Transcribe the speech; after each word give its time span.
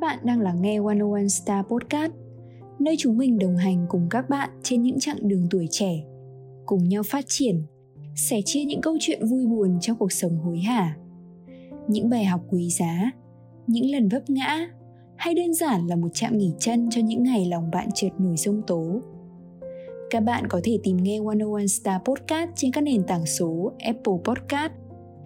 các 0.00 0.06
bạn 0.06 0.18
đang 0.22 0.40
lắng 0.40 0.62
nghe 0.62 0.80
101 0.80 1.28
Star 1.28 1.66
Podcast, 1.66 2.12
nơi 2.78 2.94
chúng 2.98 3.18
mình 3.18 3.38
đồng 3.38 3.56
hành 3.56 3.86
cùng 3.88 4.06
các 4.10 4.28
bạn 4.28 4.50
trên 4.62 4.82
những 4.82 4.98
chặng 4.98 5.28
đường 5.28 5.46
tuổi 5.50 5.68
trẻ, 5.70 6.04
cùng 6.66 6.88
nhau 6.88 7.02
phát 7.02 7.24
triển, 7.28 7.62
sẻ 8.16 8.40
chia 8.44 8.64
những 8.64 8.80
câu 8.80 8.96
chuyện 9.00 9.26
vui 9.26 9.46
buồn 9.46 9.78
trong 9.80 9.96
cuộc 9.96 10.12
sống 10.12 10.38
hối 10.38 10.58
hả. 10.58 10.96
Những 11.88 12.10
bài 12.10 12.24
học 12.24 12.40
quý 12.48 12.70
giá, 12.70 13.10
những 13.66 13.90
lần 13.90 14.08
vấp 14.08 14.30
ngã, 14.30 14.68
hay 15.16 15.34
đơn 15.34 15.54
giản 15.54 15.86
là 15.86 15.96
một 15.96 16.08
trạm 16.14 16.38
nghỉ 16.38 16.52
chân 16.58 16.90
cho 16.90 17.00
những 17.00 17.22
ngày 17.22 17.46
lòng 17.46 17.70
bạn 17.70 17.88
trượt 17.94 18.12
nổi 18.18 18.36
sông 18.36 18.62
tố. 18.66 19.00
Các 20.10 20.20
bạn 20.20 20.44
có 20.48 20.60
thể 20.64 20.78
tìm 20.82 20.96
nghe 20.96 21.20
101 21.20 21.60
Star 21.66 22.02
Podcast 22.04 22.50
trên 22.56 22.72
các 22.72 22.80
nền 22.80 23.04
tảng 23.06 23.26
số 23.26 23.72
Apple 23.78 24.14
Podcast, 24.24 24.72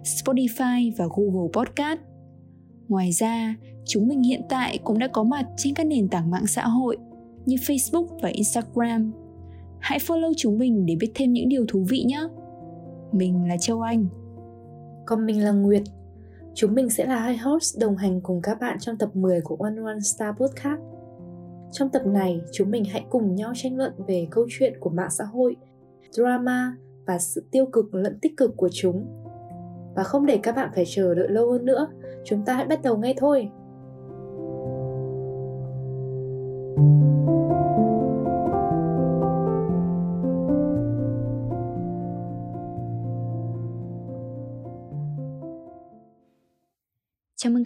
Spotify 0.03 0.91
và 0.97 1.05
Google 1.15 1.49
Podcast. 1.53 1.99
Ngoài 2.87 3.11
ra, 3.11 3.55
chúng 3.85 4.07
mình 4.07 4.23
hiện 4.23 4.41
tại 4.49 4.79
cũng 4.83 4.99
đã 4.99 5.07
có 5.07 5.23
mặt 5.23 5.45
trên 5.57 5.73
các 5.73 5.87
nền 5.87 6.07
tảng 6.07 6.31
mạng 6.31 6.47
xã 6.47 6.67
hội 6.67 6.97
như 7.45 7.55
Facebook 7.55 8.07
và 8.21 8.29
Instagram. 8.29 9.11
Hãy 9.79 9.99
follow 9.99 10.33
chúng 10.37 10.57
mình 10.57 10.85
để 10.85 10.95
biết 10.99 11.11
thêm 11.15 11.33
những 11.33 11.49
điều 11.49 11.65
thú 11.67 11.85
vị 11.89 12.03
nhé. 12.07 12.27
Mình 13.11 13.47
là 13.47 13.57
Châu 13.57 13.81
Anh. 13.81 14.07
Còn 15.05 15.25
mình 15.25 15.43
là 15.43 15.51
Nguyệt. 15.51 15.83
Chúng 16.53 16.73
mình 16.73 16.89
sẽ 16.89 17.05
là 17.05 17.19
hai 17.19 17.37
host 17.37 17.79
đồng 17.79 17.97
hành 17.97 18.21
cùng 18.21 18.41
các 18.41 18.59
bạn 18.59 18.77
trong 18.79 18.97
tập 18.97 19.15
10 19.15 19.41
của 19.41 19.55
One 19.55 19.75
One 19.85 19.99
Star 19.99 20.35
Podcast. 20.35 20.81
Trong 21.71 21.89
tập 21.89 22.01
này, 22.05 22.41
chúng 22.51 22.71
mình 22.71 22.83
hãy 22.85 23.05
cùng 23.09 23.35
nhau 23.35 23.51
tranh 23.55 23.77
luận 23.77 23.91
về 24.07 24.27
câu 24.31 24.47
chuyện 24.49 24.73
của 24.79 24.89
mạng 24.89 25.09
xã 25.11 25.23
hội, 25.23 25.55
drama 26.11 26.75
và 27.05 27.17
sự 27.19 27.43
tiêu 27.51 27.65
cực 27.65 27.95
lẫn 27.95 28.19
tích 28.21 28.37
cực 28.37 28.57
của 28.57 28.69
chúng. 28.71 29.05
Và 29.95 30.03
không 30.03 30.25
để 30.25 30.39
các 30.43 30.55
bạn 30.55 30.69
phải 30.75 30.83
chờ 30.87 31.15
đợi 31.15 31.27
lâu 31.29 31.51
hơn 31.51 31.65
nữa, 31.65 31.87
chúng 32.25 32.45
ta 32.45 32.53
hãy 32.53 32.65
bắt 32.65 32.81
đầu 32.81 32.97
ngay 32.97 33.13
thôi. 33.17 33.49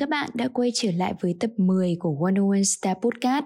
Các 0.10 0.16
bạn 0.22 0.30
đã 0.34 0.48
quay 0.48 0.72
trở 0.74 0.92
lại 0.92 1.14
với 1.20 1.36
tập 1.40 1.52
10 1.58 1.98
của 2.00 2.14
101 2.14 2.56
Star 2.64 2.98
Podcast. 2.98 3.46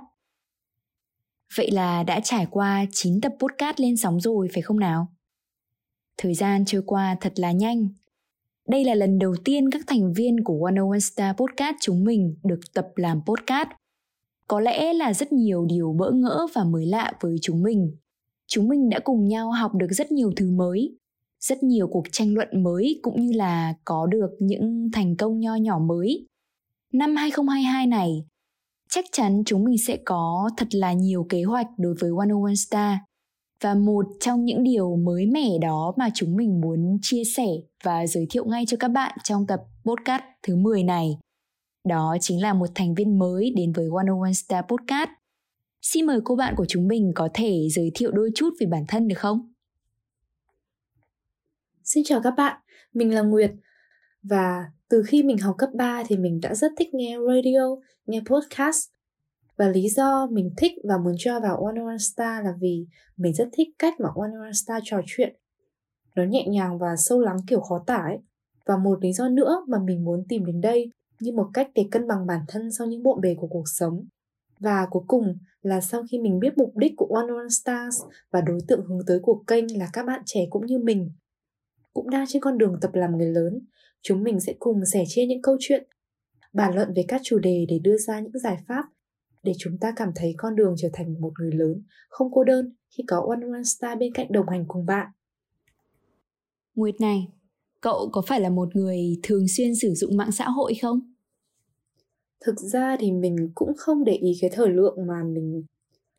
Vậy 1.56 1.72
là 1.72 2.04
đã 2.04 2.20
trải 2.24 2.48
qua 2.52 2.86
9 2.92 3.22
tập 3.22 3.34
podcast 3.40 3.80
lên 3.80 3.98
sóng 3.98 4.20
rồi 4.20 4.48
phải 4.54 4.62
không 4.62 4.80
nào? 4.80 5.08
Thời 6.18 6.34
gian 6.34 6.66
trôi 6.66 6.82
qua 6.86 7.16
thật 7.22 7.34
là 7.36 7.52
nhanh. 7.52 7.88
Đây 8.68 8.86
là 8.86 8.96
lần 8.96 9.20
đầu 9.20 9.36
tiên 9.46 9.70
các 9.72 9.82
thành 9.88 10.14
viên 10.14 10.44
của 10.44 10.60
101 10.60 11.00
Star 11.00 11.36
Podcast 11.36 11.76
chúng 11.82 12.04
mình 12.04 12.36
được 12.44 12.60
tập 12.74 12.88
làm 12.96 13.22
podcast. 13.26 13.70
Có 14.48 14.60
lẽ 14.60 14.94
là 14.94 15.14
rất 15.14 15.32
nhiều 15.32 15.66
điều 15.66 15.94
bỡ 15.94 16.12
ngỡ 16.12 16.48
và 16.54 16.64
mới 16.64 16.86
lạ 16.86 17.14
với 17.22 17.36
chúng 17.42 17.64
mình. 17.64 17.98
Chúng 18.48 18.68
mình 18.68 18.90
đã 18.90 19.00
cùng 19.00 19.28
nhau 19.28 19.52
học 19.52 19.72
được 19.76 19.90
rất 19.90 20.12
nhiều 20.12 20.32
thứ 20.36 20.52
mới, 20.52 20.98
rất 21.40 21.64
nhiều 21.64 21.88
cuộc 21.88 22.04
tranh 22.12 22.34
luận 22.34 22.64
mới 22.64 23.00
cũng 23.02 23.22
như 23.22 23.32
là 23.38 23.74
có 23.86 24.08
được 24.08 24.30
những 24.40 24.90
thành 24.94 25.16
công 25.18 25.40
nho 25.40 25.56
nhỏ 25.56 25.80
mới. 25.80 26.28
Năm 26.94 27.16
2022 27.16 27.88
này, 27.88 28.26
chắc 28.90 29.06
chắn 29.12 29.44
chúng 29.46 29.64
mình 29.64 29.78
sẽ 29.78 29.98
có 30.06 30.50
thật 30.58 30.68
là 30.72 30.94
nhiều 30.94 31.26
kế 31.30 31.44
hoạch 31.44 31.68
đối 31.78 31.96
với 32.00 32.12
101 32.12 32.50
Star. 32.56 32.98
Và 33.62 33.76
một 33.76 34.06
trong 34.20 34.46
những 34.46 34.64
điều 34.64 34.96
mới 34.96 35.26
mẻ 35.26 35.48
đó 35.62 35.94
mà 35.98 36.10
chúng 36.14 36.36
mình 36.36 36.62
muốn 36.62 36.98
chia 37.02 37.24
sẻ 37.36 37.48
và 37.84 38.08
giới 38.08 38.28
thiệu 38.30 38.46
ngay 38.46 38.64
cho 38.68 38.78
các 38.80 38.88
bạn 38.88 39.18
trong 39.24 39.48
tập 39.48 39.60
podcast 39.86 40.24
thứ 40.44 40.56
10 40.56 40.84
này. 40.84 41.18
Đó 41.88 42.18
chính 42.22 42.42
là 42.42 42.54
một 42.54 42.68
thành 42.76 42.96
viên 42.96 43.20
mới 43.20 43.54
đến 43.56 43.72
với 43.72 43.90
101 43.90 44.34
Star 44.34 44.66
Podcast. 44.66 45.10
Xin 45.82 46.06
mời 46.06 46.20
cô 46.24 46.36
bạn 46.36 46.54
của 46.58 46.66
chúng 46.68 46.88
mình 46.88 47.12
có 47.16 47.30
thể 47.34 47.68
giới 47.70 47.92
thiệu 47.96 48.12
đôi 48.12 48.30
chút 48.36 48.50
về 48.60 48.68
bản 48.68 48.86
thân 48.88 49.08
được 49.08 49.18
không? 49.18 49.54
Xin 51.84 52.04
chào 52.04 52.22
các 52.24 52.34
bạn, 52.38 52.62
mình 52.94 53.14
là 53.14 53.22
Nguyệt 53.22 53.52
và 54.24 54.66
từ 54.90 55.04
khi 55.08 55.24
mình 55.24 55.38
học 55.38 55.56
cấp 55.58 55.70
3 55.74 56.04
thì 56.08 56.18
mình 56.18 56.40
đã 56.42 56.56
rất 56.56 56.72
thích 56.78 56.94
nghe 56.94 57.18
radio, 57.28 57.76
nghe 58.06 58.22
podcast 58.26 58.90
và 59.58 59.68
lý 59.68 59.90
do 59.90 60.28
mình 60.32 60.50
thích 60.58 60.72
và 60.84 60.98
muốn 60.98 61.16
cho 61.18 61.40
vào 61.40 61.66
One 61.66 61.82
One 61.82 61.98
Star 61.98 62.46
là 62.46 62.54
vì 62.60 62.88
mình 63.18 63.34
rất 63.34 63.50
thích 63.54 63.68
cách 63.80 63.94
mà 64.00 64.10
One 64.16 64.32
One 64.40 64.54
Star 64.54 64.84
trò 64.86 65.02
chuyện 65.06 65.36
nó 66.16 66.24
nhẹ 66.24 66.48
nhàng 66.48 66.80
và 66.80 66.96
sâu 66.98 67.22
lắng 67.22 67.38
kiểu 67.48 67.62
khó 67.62 67.84
tả 67.88 67.96
ấy. 67.96 68.18
Và 68.66 68.78
một 68.78 69.00
lý 69.02 69.14
do 69.14 69.30
nữa 69.30 69.66
mà 69.68 69.78
mình 69.80 70.06
muốn 70.06 70.24
tìm 70.30 70.46
đến 70.46 70.62
đây 70.62 70.92
như 71.20 71.32
một 71.32 71.50
cách 71.54 71.68
để 71.76 71.86
cân 71.92 72.08
bằng 72.08 72.28
bản 72.28 72.40
thân 72.48 72.72
sau 72.72 72.88
những 72.88 73.04
bộn 73.04 73.22
bề 73.22 73.36
của 73.36 73.48
cuộc 73.48 73.64
sống. 73.66 74.06
Và 74.60 74.88
cuối 74.92 75.04
cùng 75.08 75.38
là 75.62 75.82
sau 75.82 76.04
khi 76.12 76.20
mình 76.20 76.40
biết 76.40 76.58
mục 76.58 76.78
đích 76.78 76.94
của 76.98 77.16
One 77.16 77.28
One 77.28 77.50
Stars 77.50 78.02
và 78.32 78.42
đối 78.42 78.60
tượng 78.68 78.86
hướng 78.86 79.00
tới 79.08 79.20
của 79.22 79.44
kênh 79.48 79.80
là 79.80 79.90
các 79.94 80.06
bạn 80.06 80.22
trẻ 80.26 80.42
cũng 80.50 80.66
như 80.66 80.80
mình 80.80 81.12
cũng 81.94 82.10
đang 82.10 82.26
trên 82.28 82.42
con 82.42 82.58
đường 82.58 82.78
tập 82.82 82.92
làm 82.94 83.18
người 83.18 83.32
lớn, 83.32 83.60
chúng 84.04 84.24
mình 84.24 84.40
sẽ 84.40 84.54
cùng 84.60 84.86
sẻ 84.86 85.04
chia 85.08 85.26
những 85.26 85.42
câu 85.42 85.58
chuyện, 85.60 85.88
bàn 86.54 86.76
luận 86.76 86.94
về 86.96 87.06
các 87.08 87.22
chủ 87.24 87.40
đề 87.40 87.66
để 87.70 87.80
đưa 87.80 87.98
ra 87.98 88.20
những 88.20 88.40
giải 88.40 88.58
pháp 88.68 88.84
để 89.44 89.54
chúng 89.58 89.78
ta 89.78 89.94
cảm 89.96 90.12
thấy 90.16 90.34
con 90.38 90.56
đường 90.56 90.76
trở 90.78 90.90
thành 90.94 91.22
một 91.22 91.32
người 91.40 91.52
lớn 91.52 91.84
không 92.10 92.32
cô 92.32 92.44
đơn 92.44 92.76
khi 92.90 93.04
có 93.08 93.26
One 93.30 93.48
One 93.54 93.64
Star 93.64 94.00
bên 94.00 94.14
cạnh 94.14 94.28
đồng 94.32 94.50
hành 94.50 94.66
cùng 94.68 94.86
bạn. 94.86 95.08
Nguyệt 96.76 96.96
này, 97.02 97.28
cậu 97.82 98.10
có 98.12 98.22
phải 98.28 98.42
là 98.42 98.50
một 98.50 98.76
người 98.76 99.20
thường 99.24 99.46
xuyên 99.58 99.76
sử 99.76 99.94
dụng 99.94 100.18
mạng 100.18 100.32
xã 100.32 100.46
hội 100.46 100.74
không? 100.82 101.00
Thực 102.46 102.60
ra 102.60 102.98
thì 103.00 103.12
mình 103.12 103.36
cũng 103.56 103.72
không 103.78 104.04
để 104.04 104.14
ý 104.14 104.32
cái 104.42 104.50
thời 104.54 104.70
lượng 104.70 104.98
mà 105.08 105.24
mình 105.24 105.64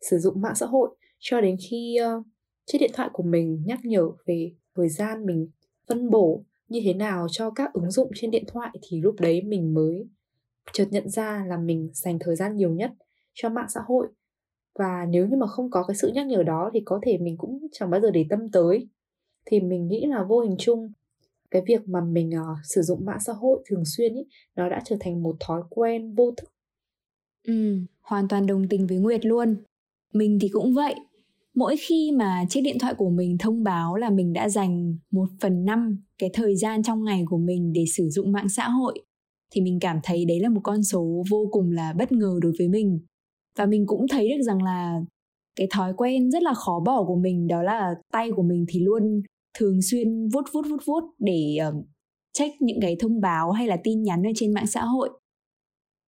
sử 0.01 0.17
dụng 0.17 0.41
mạng 0.41 0.55
xã 0.55 0.65
hội 0.65 0.89
cho 1.19 1.41
đến 1.41 1.55
khi 1.69 1.97
uh, 2.17 2.25
chiếc 2.65 2.77
điện 2.81 2.91
thoại 2.93 3.09
của 3.13 3.23
mình 3.23 3.63
nhắc 3.65 3.79
nhở 3.83 4.09
về 4.25 4.51
thời 4.75 4.89
gian 4.89 5.25
mình 5.25 5.49
phân 5.87 6.09
bổ 6.09 6.43
như 6.67 6.81
thế 6.83 6.93
nào 6.93 7.27
cho 7.31 7.49
các 7.49 7.73
ứng 7.73 7.91
dụng 7.91 8.11
trên 8.15 8.31
điện 8.31 8.43
thoại 8.47 8.69
thì 8.81 9.01
lúc 9.01 9.15
đấy 9.19 9.41
mình 9.41 9.73
mới 9.73 10.07
chợt 10.73 10.87
nhận 10.91 11.09
ra 11.09 11.45
là 11.47 11.57
mình 11.57 11.89
dành 11.93 12.19
thời 12.19 12.35
gian 12.35 12.55
nhiều 12.55 12.69
nhất 12.69 12.91
cho 13.33 13.49
mạng 13.49 13.69
xã 13.69 13.81
hội. 13.85 14.07
Và 14.79 15.05
nếu 15.09 15.27
như 15.27 15.37
mà 15.37 15.47
không 15.47 15.71
có 15.71 15.83
cái 15.87 15.95
sự 15.95 16.11
nhắc 16.13 16.27
nhở 16.27 16.43
đó 16.43 16.69
thì 16.73 16.81
có 16.85 16.99
thể 17.03 17.17
mình 17.17 17.37
cũng 17.37 17.67
chẳng 17.71 17.89
bao 17.89 18.01
giờ 18.01 18.11
để 18.11 18.25
tâm 18.29 18.51
tới. 18.51 18.87
Thì 19.45 19.59
mình 19.59 19.87
nghĩ 19.87 20.05
là 20.05 20.23
vô 20.23 20.39
hình 20.39 20.55
chung 20.59 20.91
cái 21.51 21.61
việc 21.67 21.87
mà 21.87 22.01
mình 22.01 22.29
uh, 22.29 22.57
sử 22.63 22.81
dụng 22.81 23.05
mạng 23.05 23.19
xã 23.25 23.33
hội 23.33 23.63
thường 23.65 23.83
xuyên 23.85 24.15
ý 24.15 24.25
nó 24.55 24.69
đã 24.69 24.81
trở 24.85 24.95
thành 24.99 25.23
một 25.23 25.35
thói 25.39 25.61
quen 25.69 26.15
vô 26.15 26.31
thức. 26.37 26.49
Ừ 27.47 27.79
hoàn 28.05 28.27
toàn 28.27 28.47
đồng 28.47 28.67
tình 28.69 28.87
với 28.87 28.97
nguyệt 28.97 29.25
luôn. 29.25 29.55
Mình 30.13 30.39
thì 30.41 30.49
cũng 30.49 30.73
vậy 30.73 30.95
mỗi 31.55 31.75
khi 31.77 32.11
mà 32.17 32.45
chiếc 32.49 32.61
điện 32.61 32.77
thoại 32.79 32.93
của 32.97 33.09
mình 33.09 33.37
thông 33.39 33.63
báo 33.63 33.95
là 33.95 34.09
mình 34.09 34.33
đã 34.33 34.49
dành 34.49 34.97
một 35.11 35.27
phần 35.41 35.65
năm 35.65 36.03
cái 36.17 36.29
thời 36.33 36.55
gian 36.55 36.83
trong 36.83 37.03
ngày 37.03 37.23
của 37.29 37.37
mình 37.37 37.73
để 37.73 37.85
sử 37.97 38.09
dụng 38.09 38.31
mạng 38.31 38.49
xã 38.49 38.69
hội 38.69 38.99
thì 39.51 39.61
mình 39.61 39.79
cảm 39.81 39.99
thấy 40.03 40.25
đấy 40.25 40.39
là 40.39 40.49
một 40.49 40.61
con 40.63 40.83
số 40.83 41.23
vô 41.29 41.47
cùng 41.51 41.71
là 41.71 41.93
bất 41.93 42.11
ngờ 42.11 42.39
đối 42.41 42.51
với 42.59 42.67
mình. 42.67 42.99
Và 43.57 43.65
mình 43.65 43.85
cũng 43.87 44.05
thấy 44.09 44.29
được 44.29 44.43
rằng 44.43 44.63
là 44.63 44.99
cái 45.55 45.67
thói 45.71 45.93
quen 45.97 46.31
rất 46.31 46.43
là 46.43 46.53
khó 46.53 46.79
bỏ 46.85 47.03
của 47.03 47.15
mình 47.15 47.47
đó 47.47 47.63
là 47.63 47.95
tay 48.11 48.31
của 48.35 48.43
mình 48.43 48.65
thì 48.69 48.79
luôn 48.79 49.21
thường 49.59 49.81
xuyên 49.81 50.27
vuốt 50.33 50.43
vuốt 50.53 50.61
vuốt 50.69 50.81
vuốt 50.85 51.03
để 51.19 51.57
uh, 51.69 51.85
check 52.33 52.61
những 52.61 52.77
cái 52.81 52.95
thông 52.99 53.21
báo 53.21 53.51
hay 53.51 53.67
là 53.67 53.77
tin 53.83 54.03
nhắn 54.03 54.23
ở 54.23 54.31
trên 54.35 54.53
mạng 54.53 54.67
xã 54.67 54.81
hội. 54.81 55.09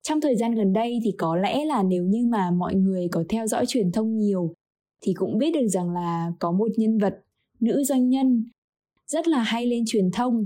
Trong 0.07 0.21
thời 0.21 0.35
gian 0.35 0.55
gần 0.55 0.73
đây 0.73 0.99
thì 1.03 1.11
có 1.17 1.35
lẽ 1.35 1.65
là 1.65 1.83
nếu 1.83 2.03
như 2.03 2.27
mà 2.31 2.51
mọi 2.51 2.75
người 2.75 3.07
có 3.11 3.23
theo 3.29 3.47
dõi 3.47 3.65
truyền 3.65 3.91
thông 3.91 4.17
nhiều 4.17 4.53
thì 5.01 5.13
cũng 5.13 5.37
biết 5.37 5.51
được 5.53 5.67
rằng 5.67 5.89
là 5.89 6.31
có 6.39 6.51
một 6.51 6.67
nhân 6.77 6.97
vật, 6.97 7.13
nữ 7.59 7.83
doanh 7.83 8.09
nhân 8.09 8.43
rất 9.07 9.27
là 9.27 9.39
hay 9.39 9.65
lên 9.65 9.83
truyền 9.88 10.11
thông, 10.11 10.44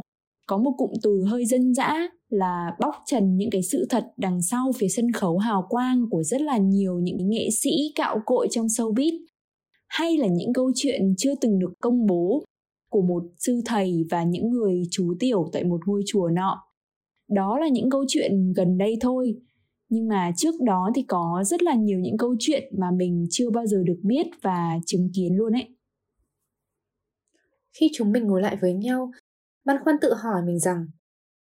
có 0.48 0.58
một 0.58 0.72
cụm 0.78 0.92
từ 1.04 1.24
hơi 1.24 1.46
dân 1.46 1.74
dã 1.74 2.08
là 2.30 2.76
bóc 2.80 2.96
trần 3.06 3.38
những 3.38 3.50
cái 3.50 3.64
sự 3.64 3.86
thật 3.90 4.06
đằng 4.18 4.42
sau 4.42 4.72
phía 4.78 4.88
sân 4.88 5.12
khấu 5.12 5.38
hào 5.38 5.66
quang 5.70 6.10
của 6.10 6.24
rất 6.24 6.42
là 6.42 6.58
nhiều 6.58 7.00
những 7.00 7.30
nghệ 7.30 7.50
sĩ 7.52 7.72
cạo 7.96 8.22
cội 8.26 8.48
trong 8.52 8.66
showbiz. 8.66 9.20
Hay 9.88 10.18
là 10.18 10.28
những 10.28 10.54
câu 10.54 10.72
chuyện 10.76 11.14
chưa 11.18 11.36
từng 11.42 11.60
được 11.60 11.74
công 11.82 12.06
bố 12.06 12.44
của 12.92 13.02
một 13.02 13.24
sư 13.38 13.62
thầy 13.66 14.06
và 14.10 14.24
những 14.24 14.50
người 14.50 14.82
chú 14.92 15.14
tiểu 15.20 15.50
tại 15.52 15.64
một 15.64 15.80
ngôi 15.86 16.02
chùa 16.06 16.30
nọ. 16.30 16.64
Đó 17.30 17.60
là 17.60 17.68
những 17.68 17.90
câu 17.90 18.06
chuyện 18.08 18.54
gần 18.54 18.78
đây 18.78 18.98
thôi 19.02 19.36
nhưng 19.92 20.08
mà 20.08 20.32
trước 20.36 20.56
đó 20.66 20.92
thì 20.96 21.04
có 21.08 21.44
rất 21.46 21.64
là 21.64 21.76
nhiều 21.76 22.00
những 22.00 22.18
câu 22.18 22.36
chuyện 22.40 22.64
mà 22.78 22.92
mình 22.92 23.26
chưa 23.30 23.50
bao 23.50 23.66
giờ 23.66 23.78
được 23.86 24.00
biết 24.04 24.28
và 24.42 24.80
chứng 24.86 25.10
kiến 25.16 25.36
luôn 25.36 25.54
ấy. 25.54 25.76
Khi 27.80 27.90
chúng 27.94 28.12
mình 28.12 28.24
ngồi 28.28 28.42
lại 28.42 28.58
với 28.62 28.74
nhau, 28.74 29.12
băn 29.66 29.78
khoăn 29.84 29.96
tự 30.02 30.14
hỏi 30.14 30.42
mình 30.46 30.60
rằng, 30.60 30.86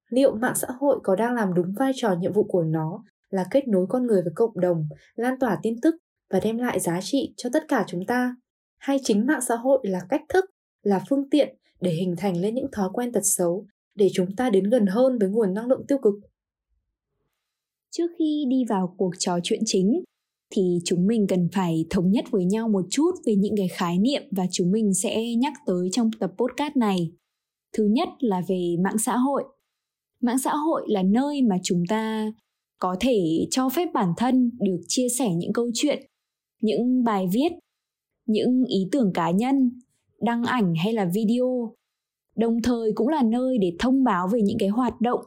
liệu 0.10 0.36
mạng 0.36 0.56
xã 0.56 0.68
hội 0.80 1.00
có 1.04 1.16
đang 1.16 1.34
làm 1.34 1.54
đúng 1.54 1.74
vai 1.80 1.92
trò 1.96 2.16
nhiệm 2.20 2.34
vụ 2.34 2.44
của 2.44 2.64
nó 2.64 3.04
là 3.30 3.46
kết 3.52 3.68
nối 3.68 3.86
con 3.90 4.08
người 4.08 4.22
với 4.22 4.32
cộng 4.36 4.60
đồng, 4.60 4.88
lan 5.16 5.40
tỏa 5.40 5.60
tin 5.64 5.82
tức 5.82 5.96
và 6.30 6.40
đem 6.44 6.58
lại 6.58 6.80
giá 6.80 7.00
trị 7.02 7.34
cho 7.38 7.50
tất 7.54 7.64
cả 7.68 7.86
chúng 7.88 8.06
ta? 8.06 8.36
Hay 8.78 8.98
chính 9.04 9.26
mạng 9.26 9.42
xã 9.48 9.56
hội 9.56 9.80
là 9.84 10.00
cách 10.10 10.22
thức, 10.30 10.46
là 10.84 11.02
phương 11.10 11.30
tiện 11.30 11.56
để 11.82 11.92
hình 11.92 12.16
thành 12.18 12.38
lên 12.38 12.56
những 12.56 12.72
thói 12.72 12.90
quen 12.94 13.12
tật 13.12 13.24
xấu 13.24 13.66
để 13.96 14.10
chúng 14.14 14.36
ta 14.36 14.50
đến 14.50 14.70
gần 14.70 14.86
hơn 14.86 15.18
với 15.20 15.30
nguồn 15.30 15.54
năng 15.54 15.68
lượng 15.68 15.86
tiêu 15.88 15.98
cực? 15.98 16.31
Trước 17.92 18.08
khi 18.20 18.46
đi 18.50 18.64
vào 18.70 18.96
cuộc 18.98 19.12
trò 19.20 19.40
chuyện 19.44 19.62
chính 19.66 20.04
thì 20.56 20.80
chúng 20.86 21.08
mình 21.08 21.28
cần 21.28 21.48
phải 21.54 21.86
thống 21.90 22.12
nhất 22.12 22.26
với 22.32 22.46
nhau 22.46 22.70
một 22.70 22.86
chút 22.90 23.12
về 23.26 23.36
những 23.36 23.54
cái 23.58 23.68
khái 23.68 23.98
niệm 24.00 24.24
và 24.32 24.46
chúng 24.52 24.72
mình 24.72 24.94
sẽ 24.94 25.36
nhắc 25.36 25.54
tới 25.66 25.90
trong 25.92 26.10
tập 26.20 26.32
podcast 26.38 26.76
này. 26.76 27.12
Thứ 27.78 27.86
nhất 27.92 28.10
là 28.20 28.42
về 28.48 28.76
mạng 28.84 28.98
xã 28.98 29.18
hội. 29.18 29.44
Mạng 30.22 30.40
xã 30.40 30.52
hội 30.56 30.82
là 30.88 31.04
nơi 31.04 31.42
mà 31.42 31.56
chúng 31.64 31.84
ta 31.90 32.34
có 32.80 32.96
thể 33.00 33.48
cho 33.52 33.70
phép 33.70 33.90
bản 33.94 34.14
thân 34.18 34.52
được 34.60 34.82
chia 34.88 35.10
sẻ 35.10 35.30
những 35.36 35.54
câu 35.54 35.72
chuyện, 35.74 36.06
những 36.62 37.04
bài 37.04 37.26
viết, 37.34 37.52
những 38.28 38.64
ý 38.68 38.88
tưởng 38.92 39.12
cá 39.14 39.32
nhân, 39.32 39.80
đăng 40.22 40.44
ảnh 40.44 40.74
hay 40.84 40.94
là 40.94 41.10
video. 41.14 41.76
Đồng 42.36 42.62
thời 42.62 42.92
cũng 42.96 43.08
là 43.08 43.24
nơi 43.24 43.58
để 43.62 43.76
thông 43.80 44.04
báo 44.04 44.28
về 44.28 44.42
những 44.42 44.58
cái 44.60 44.70
hoạt 44.70 45.02
động, 45.02 45.22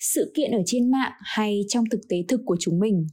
sự 0.00 0.32
kiện 0.34 0.50
ở 0.50 0.62
trên 0.66 0.90
mạng 0.90 1.12
hay 1.20 1.60
trong 1.68 1.84
thực 1.90 2.00
tế 2.08 2.16
thực 2.28 2.40
của 2.44 2.56
chúng 2.60 2.78
mình. 2.78 3.06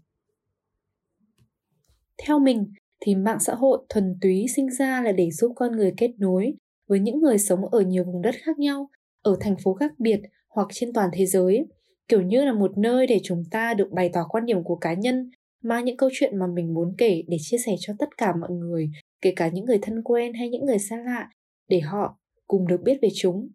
Theo 2.26 2.40
mình 2.40 2.68
thì 3.06 3.16
mạng 3.16 3.40
xã 3.40 3.56
hội 3.56 3.86
thuần 3.90 4.16
túy 4.22 4.46
sinh 4.56 4.70
ra 4.80 5.02
là 5.02 5.12
để 5.12 5.32
giúp 5.32 5.54
con 5.56 5.76
người 5.76 5.94
kết 5.98 6.12
nối 6.18 6.54
với 6.88 7.00
những 7.00 7.20
người 7.20 7.38
sống 7.38 7.66
ở 7.72 7.82
nhiều 7.82 8.04
vùng 8.04 8.22
đất 8.22 8.36
khác 8.44 8.60
nhau, 8.60 8.90
ở 9.22 9.38
thành 9.40 9.56
phố 9.64 9.74
khác 9.74 9.92
biệt 9.98 10.20
hoặc 10.50 10.68
trên 10.74 10.94
toàn 10.94 11.10
thế 11.14 11.26
giới, 11.26 11.66
kiểu 12.08 12.22
như 12.22 12.46
là 12.46 12.54
một 12.54 12.78
nơi 12.78 13.08
để 13.08 13.20
chúng 13.24 13.44
ta 13.52 13.74
được 13.74 13.88
bày 13.92 14.10
tỏ 14.14 14.26
quan 14.30 14.46
điểm 14.46 14.64
của 14.64 14.76
cá 14.76 14.94
nhân, 14.94 15.30
mang 15.64 15.86
những 15.86 15.98
câu 15.98 16.10
chuyện 16.14 16.38
mà 16.40 16.46
mình 16.48 16.74
muốn 16.74 16.96
kể 16.98 17.24
để 17.28 17.38
chia 17.40 17.58
sẻ 17.66 17.76
cho 17.80 17.94
tất 18.00 18.10
cả 18.18 18.34
mọi 18.42 18.50
người, 18.52 18.90
kể 19.22 19.34
cả 19.36 19.50
những 19.54 19.66
người 19.66 19.80
thân 19.82 20.04
quen 20.04 20.34
hay 20.34 20.50
những 20.50 20.66
người 20.66 20.80
xa 20.80 20.98
lạ, 20.98 21.30
để 21.70 21.80
họ 21.80 22.20
cùng 22.48 22.68
được 22.68 22.82
biết 22.84 22.98
về 23.02 23.10
chúng. 23.16 23.50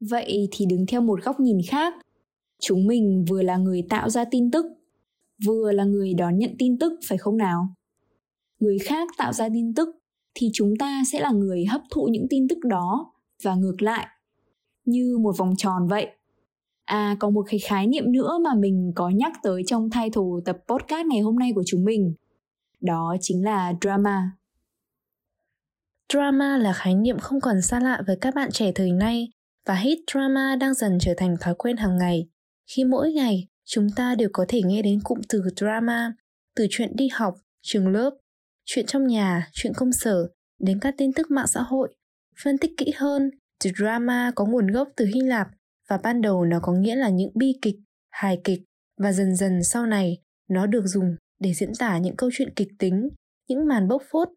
Vậy 0.00 0.48
thì 0.52 0.66
đứng 0.66 0.86
theo 0.86 1.00
một 1.00 1.22
góc 1.24 1.40
nhìn 1.40 1.58
khác, 1.68 1.94
chúng 2.60 2.86
mình 2.86 3.24
vừa 3.28 3.42
là 3.42 3.56
người 3.56 3.82
tạo 3.88 4.10
ra 4.10 4.24
tin 4.30 4.50
tức 4.50 4.66
vừa 5.44 5.72
là 5.72 5.84
người 5.84 6.14
đón 6.14 6.38
nhận 6.38 6.54
tin 6.58 6.78
tức 6.78 6.92
phải 7.08 7.18
không 7.18 7.36
nào? 7.36 7.68
Người 8.60 8.78
khác 8.78 9.08
tạo 9.18 9.32
ra 9.32 9.48
tin 9.54 9.74
tức 9.74 9.88
thì 10.34 10.50
chúng 10.52 10.74
ta 10.78 11.02
sẽ 11.12 11.20
là 11.20 11.30
người 11.30 11.64
hấp 11.64 11.80
thụ 11.90 12.08
những 12.10 12.26
tin 12.30 12.48
tức 12.48 12.58
đó 12.64 13.12
và 13.42 13.54
ngược 13.54 13.82
lại. 13.82 14.06
Như 14.84 15.18
một 15.18 15.36
vòng 15.38 15.54
tròn 15.56 15.86
vậy. 15.88 16.06
À 16.84 17.16
còn 17.20 17.34
một 17.34 17.44
cái 17.48 17.60
khái 17.60 17.86
niệm 17.86 18.12
nữa 18.12 18.38
mà 18.44 18.54
mình 18.54 18.92
có 18.94 19.08
nhắc 19.08 19.32
tới 19.42 19.62
trong 19.66 19.90
title 19.90 20.22
tập 20.44 20.58
podcast 20.68 21.06
ngày 21.06 21.20
hôm 21.20 21.38
nay 21.38 21.52
của 21.54 21.62
chúng 21.66 21.84
mình. 21.84 22.14
Đó 22.80 23.16
chính 23.20 23.44
là 23.44 23.72
drama. 23.80 24.30
Drama 26.12 26.56
là 26.58 26.72
khái 26.72 26.94
niệm 26.94 27.18
không 27.18 27.40
còn 27.40 27.62
xa 27.62 27.80
lạ 27.80 28.02
với 28.06 28.16
các 28.20 28.34
bạn 28.34 28.50
trẻ 28.52 28.72
thời 28.74 28.92
nay 28.92 29.28
và 29.66 29.74
hit 29.74 29.98
drama 30.12 30.56
đang 30.60 30.74
dần 30.74 30.98
trở 31.00 31.14
thành 31.16 31.36
thói 31.40 31.54
quen 31.54 31.76
hàng 31.76 31.98
ngày 31.98 32.28
khi 32.66 32.84
mỗi 32.84 33.12
ngày 33.12 33.48
chúng 33.64 33.88
ta 33.96 34.14
đều 34.14 34.28
có 34.32 34.44
thể 34.48 34.62
nghe 34.64 34.82
đến 34.82 35.00
cụm 35.04 35.20
từ 35.28 35.42
drama, 35.56 36.12
từ 36.56 36.66
chuyện 36.70 36.92
đi 36.96 37.08
học, 37.12 37.34
trường 37.62 37.88
lớp, 37.88 38.10
chuyện 38.64 38.86
trong 38.86 39.06
nhà, 39.06 39.48
chuyện 39.52 39.72
công 39.76 39.92
sở, 39.92 40.28
đến 40.58 40.78
các 40.80 40.94
tin 40.98 41.12
tức 41.12 41.30
mạng 41.30 41.46
xã 41.46 41.60
hội. 41.60 41.94
Phân 42.44 42.58
tích 42.58 42.70
kỹ 42.76 42.92
hơn, 42.96 43.30
từ 43.64 43.70
drama 43.76 44.32
có 44.34 44.44
nguồn 44.44 44.66
gốc 44.66 44.88
từ 44.96 45.04
Hy 45.04 45.20
Lạp 45.20 45.48
và 45.88 45.98
ban 46.02 46.22
đầu 46.22 46.44
nó 46.44 46.60
có 46.62 46.72
nghĩa 46.72 46.96
là 46.96 47.08
những 47.08 47.30
bi 47.34 47.58
kịch, 47.62 47.76
hài 48.10 48.40
kịch 48.44 48.62
và 49.00 49.12
dần 49.12 49.36
dần 49.36 49.64
sau 49.64 49.86
này 49.86 50.18
nó 50.48 50.66
được 50.66 50.86
dùng 50.86 51.16
để 51.40 51.54
diễn 51.54 51.72
tả 51.78 51.98
những 51.98 52.16
câu 52.16 52.30
chuyện 52.32 52.54
kịch 52.56 52.68
tính, 52.78 53.08
những 53.48 53.66
màn 53.66 53.88
bốc 53.88 54.02
phốt, 54.10 54.28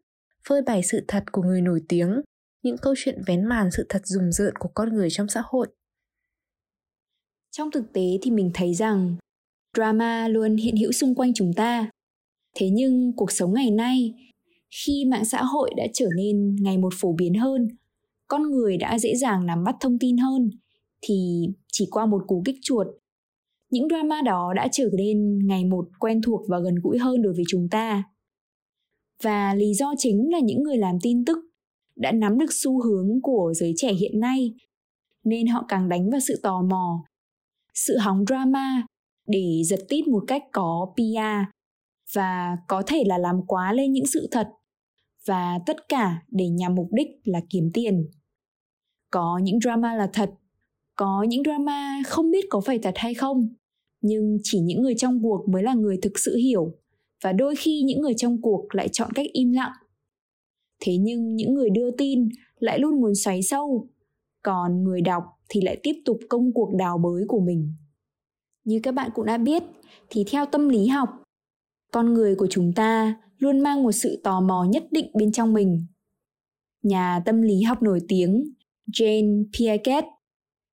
phơi 0.48 0.62
bày 0.62 0.82
sự 0.82 1.04
thật 1.08 1.24
của 1.32 1.42
người 1.42 1.60
nổi 1.60 1.82
tiếng, 1.88 2.20
những 2.62 2.76
câu 2.82 2.94
chuyện 2.96 3.22
vén 3.26 3.44
màn 3.44 3.70
sự 3.76 3.86
thật 3.88 4.02
rùng 4.04 4.32
rợn 4.32 4.56
của 4.56 4.68
con 4.74 4.94
người 4.94 5.08
trong 5.10 5.28
xã 5.28 5.42
hội. 5.44 5.68
Trong 7.50 7.70
thực 7.70 7.92
tế 7.92 8.18
thì 8.22 8.30
mình 8.30 8.50
thấy 8.54 8.74
rằng 8.74 9.16
drama 9.76 10.28
luôn 10.28 10.56
hiện 10.56 10.76
hữu 10.76 10.92
xung 10.92 11.14
quanh 11.14 11.34
chúng 11.34 11.52
ta. 11.56 11.90
Thế 12.56 12.70
nhưng 12.70 13.12
cuộc 13.16 13.32
sống 13.32 13.54
ngày 13.54 13.70
nay, 13.70 14.14
khi 14.84 15.04
mạng 15.04 15.24
xã 15.24 15.42
hội 15.42 15.70
đã 15.76 15.84
trở 15.94 16.06
nên 16.16 16.56
ngày 16.60 16.78
một 16.78 16.92
phổ 16.96 17.12
biến 17.12 17.34
hơn, 17.34 17.68
con 18.28 18.42
người 18.50 18.76
đã 18.76 18.98
dễ 18.98 19.14
dàng 19.14 19.46
nắm 19.46 19.64
bắt 19.64 19.76
thông 19.80 19.98
tin 19.98 20.16
hơn 20.16 20.50
thì 21.02 21.46
chỉ 21.72 21.88
qua 21.90 22.06
một 22.06 22.22
cú 22.26 22.42
kích 22.46 22.56
chuột 22.62 22.86
những 23.70 23.88
drama 23.88 24.22
đó 24.22 24.52
đã 24.56 24.68
trở 24.72 24.90
nên 24.92 25.38
ngày 25.46 25.64
một 25.64 25.88
quen 25.98 26.22
thuộc 26.22 26.40
và 26.48 26.58
gần 26.58 26.74
gũi 26.82 26.98
hơn 26.98 27.22
đối 27.22 27.32
với 27.32 27.44
chúng 27.48 27.68
ta 27.70 28.04
và 29.22 29.54
lý 29.54 29.74
do 29.74 29.94
chính 29.98 30.30
là 30.32 30.38
những 30.40 30.62
người 30.62 30.76
làm 30.76 30.98
tin 31.02 31.24
tức 31.24 31.38
đã 32.00 32.12
nắm 32.12 32.38
được 32.38 32.52
xu 32.52 32.82
hướng 32.82 33.20
của 33.22 33.52
giới 33.56 33.72
trẻ 33.76 33.92
hiện 33.92 34.20
nay 34.20 34.54
nên 35.24 35.46
họ 35.46 35.64
càng 35.68 35.88
đánh 35.88 36.10
vào 36.10 36.20
sự 36.20 36.40
tò 36.42 36.62
mò 36.62 37.04
sự 37.74 37.96
hóng 37.98 38.24
drama 38.26 38.86
để 39.26 39.62
giật 39.64 39.80
tít 39.88 40.08
một 40.08 40.24
cách 40.26 40.42
có 40.52 40.92
PR 40.96 41.50
và 42.14 42.56
có 42.68 42.82
thể 42.86 43.04
là 43.06 43.18
làm 43.18 43.40
quá 43.46 43.72
lên 43.72 43.92
những 43.92 44.06
sự 44.06 44.28
thật 44.30 44.48
và 45.26 45.58
tất 45.66 45.88
cả 45.88 46.22
để 46.28 46.48
nhằm 46.48 46.74
mục 46.74 46.88
đích 46.92 47.08
là 47.24 47.40
kiếm 47.50 47.70
tiền. 47.74 48.10
Có 49.10 49.40
những 49.42 49.60
drama 49.60 49.94
là 49.94 50.10
thật, 50.12 50.30
có 50.96 51.26
những 51.28 51.42
drama 51.44 52.02
không 52.06 52.30
biết 52.30 52.44
có 52.50 52.60
phải 52.60 52.78
thật 52.78 52.94
hay 52.96 53.14
không, 53.14 53.48
nhưng 54.00 54.38
chỉ 54.42 54.60
những 54.60 54.82
người 54.82 54.94
trong 54.94 55.22
cuộc 55.22 55.48
mới 55.48 55.62
là 55.62 55.74
người 55.74 55.98
thực 56.02 56.18
sự 56.18 56.36
hiểu 56.36 56.74
và 57.22 57.32
đôi 57.32 57.56
khi 57.56 57.82
những 57.82 58.00
người 58.00 58.14
trong 58.16 58.42
cuộc 58.42 58.74
lại 58.74 58.88
chọn 58.88 59.12
cách 59.12 59.26
im 59.32 59.52
lặng. 59.52 59.72
Thế 60.80 60.96
nhưng 60.96 61.36
những 61.36 61.54
người 61.54 61.70
đưa 61.70 61.90
tin 61.90 62.28
lại 62.58 62.78
luôn 62.78 63.00
muốn 63.00 63.14
xoáy 63.14 63.42
sâu, 63.42 63.88
còn 64.42 64.84
người 64.84 65.00
đọc 65.00 65.24
thì 65.48 65.60
lại 65.60 65.80
tiếp 65.82 65.94
tục 66.04 66.18
công 66.28 66.52
cuộc 66.52 66.74
đào 66.74 66.98
bới 66.98 67.24
của 67.28 67.40
mình. 67.40 67.74
Như 68.64 68.80
các 68.82 68.92
bạn 68.92 69.10
cũng 69.14 69.26
đã 69.26 69.38
biết 69.38 69.62
thì 70.10 70.24
theo 70.30 70.46
tâm 70.46 70.68
lý 70.68 70.86
học 70.86 71.08
con 71.92 72.14
người 72.14 72.34
của 72.34 72.46
chúng 72.50 72.72
ta 72.72 73.20
luôn 73.38 73.60
mang 73.60 73.82
một 73.82 73.92
sự 73.92 74.20
tò 74.24 74.40
mò 74.40 74.66
nhất 74.70 74.84
định 74.90 75.10
bên 75.14 75.32
trong 75.32 75.52
mình. 75.52 75.86
Nhà 76.82 77.22
tâm 77.24 77.42
lý 77.42 77.62
học 77.62 77.82
nổi 77.82 78.00
tiếng 78.08 78.52
jane 78.92 79.44
piaget 79.58 80.04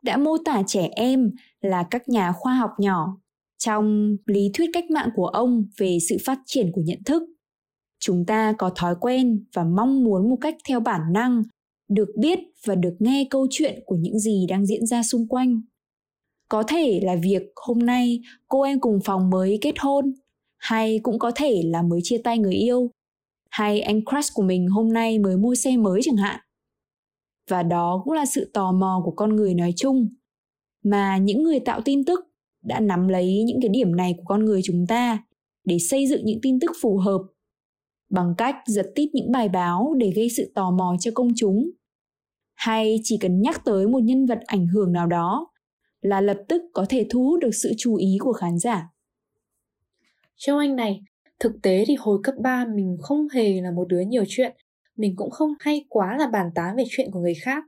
đã 0.01 0.17
mô 0.17 0.37
tả 0.45 0.63
trẻ 0.67 0.89
em 0.95 1.31
là 1.61 1.87
các 1.91 2.09
nhà 2.09 2.31
khoa 2.31 2.55
học 2.55 2.71
nhỏ 2.77 3.17
trong 3.57 4.17
lý 4.25 4.51
thuyết 4.53 4.69
cách 4.73 4.91
mạng 4.91 5.09
của 5.15 5.27
ông 5.27 5.65
về 5.77 5.97
sự 6.09 6.17
phát 6.25 6.39
triển 6.45 6.71
của 6.71 6.81
nhận 6.85 6.99
thức 7.05 7.23
chúng 7.99 8.25
ta 8.25 8.53
có 8.57 8.71
thói 8.75 8.95
quen 8.99 9.45
và 9.53 9.63
mong 9.63 10.03
muốn 10.03 10.29
một 10.29 10.37
cách 10.41 10.55
theo 10.67 10.79
bản 10.79 11.01
năng, 11.13 11.43
được 11.89 12.09
biết 12.19 12.39
và 12.65 12.75
được 12.75 12.95
nghe 12.99 13.27
câu 13.29 13.47
chuyện 13.49 13.79
của 13.85 13.95
những 13.95 14.19
gì 14.19 14.45
đang 14.49 14.65
diễn 14.65 14.85
ra 14.85 15.03
xung 15.03 15.27
quanh. 15.27 15.61
Có 16.49 16.63
thể 16.63 16.99
là 17.03 17.15
việc 17.23 17.41
hôm 17.55 17.79
nay 17.79 18.21
cô 18.47 18.61
em 18.61 18.79
cùng 18.79 18.99
phòng 19.05 19.29
mới 19.29 19.57
kết 19.61 19.75
hôn, 19.79 20.13
hay 20.57 20.99
cũng 21.03 21.19
có 21.19 21.31
thể 21.35 21.61
là 21.65 21.81
mới 21.81 21.99
chia 22.03 22.17
tay 22.17 22.37
người 22.37 22.55
yêu, 22.55 22.91
hay 23.49 23.81
anh 23.81 24.01
crush 24.05 24.33
của 24.33 24.43
mình 24.43 24.67
hôm 24.67 24.93
nay 24.93 25.19
mới 25.19 25.37
mua 25.37 25.55
xe 25.55 25.77
mới 25.77 26.01
chẳng 26.03 26.17
hạn. 26.17 26.39
Và 27.49 27.63
đó 27.63 28.01
cũng 28.03 28.13
là 28.13 28.25
sự 28.25 28.51
tò 28.53 28.71
mò 28.71 29.01
của 29.05 29.11
con 29.11 29.35
người 29.35 29.53
nói 29.53 29.73
chung, 29.75 30.09
mà 30.83 31.17
những 31.17 31.43
người 31.43 31.59
tạo 31.59 31.81
tin 31.81 32.05
tức 32.05 32.19
đã 32.63 32.79
nắm 32.79 33.07
lấy 33.07 33.43
những 33.43 33.61
cái 33.61 33.69
điểm 33.69 33.95
này 33.95 34.13
của 34.17 34.23
con 34.25 34.45
người 34.45 34.61
chúng 34.63 34.85
ta 34.87 35.23
để 35.63 35.79
xây 35.79 36.07
dựng 36.07 36.25
những 36.25 36.39
tin 36.41 36.59
tức 36.59 36.71
phù 36.81 36.97
hợp 36.97 37.21
bằng 38.09 38.33
cách 38.37 38.55
giật 38.65 38.91
tít 38.95 39.09
những 39.13 39.31
bài 39.31 39.49
báo 39.49 39.93
để 39.97 40.11
gây 40.15 40.29
sự 40.29 40.51
tò 40.55 40.71
mò 40.71 40.95
cho 40.99 41.11
công 41.13 41.29
chúng 41.35 41.69
hay 42.55 42.99
chỉ 43.03 43.17
cần 43.21 43.41
nhắc 43.41 43.61
tới 43.65 43.87
một 43.87 43.99
nhân 44.03 44.25
vật 44.25 44.39
ảnh 44.45 44.67
hưởng 44.67 44.91
nào 44.91 45.07
đó 45.07 45.47
là 46.01 46.21
lập 46.21 46.37
tức 46.47 46.61
có 46.73 46.85
thể 46.89 47.07
thu 47.09 47.23
hút 47.23 47.39
được 47.39 47.51
sự 47.51 47.71
chú 47.77 47.95
ý 47.95 48.17
của 48.19 48.33
khán 48.33 48.57
giả. 48.59 48.89
Châu 50.35 50.57
Anh 50.57 50.75
này, 50.75 51.01
thực 51.39 51.51
tế 51.63 51.83
thì 51.87 51.95
hồi 51.99 52.19
cấp 52.23 52.35
3 52.39 52.65
mình 52.65 52.97
không 53.01 53.27
hề 53.33 53.61
là 53.61 53.71
một 53.71 53.87
đứa 53.87 53.99
nhiều 53.99 54.23
chuyện, 54.27 54.55
mình 54.95 55.15
cũng 55.15 55.29
không 55.29 55.53
hay 55.59 55.85
quá 55.89 56.17
là 56.17 56.27
bàn 56.27 56.49
tán 56.55 56.75
về 56.75 56.83
chuyện 56.89 57.11
của 57.11 57.19
người 57.19 57.35
khác. 57.41 57.63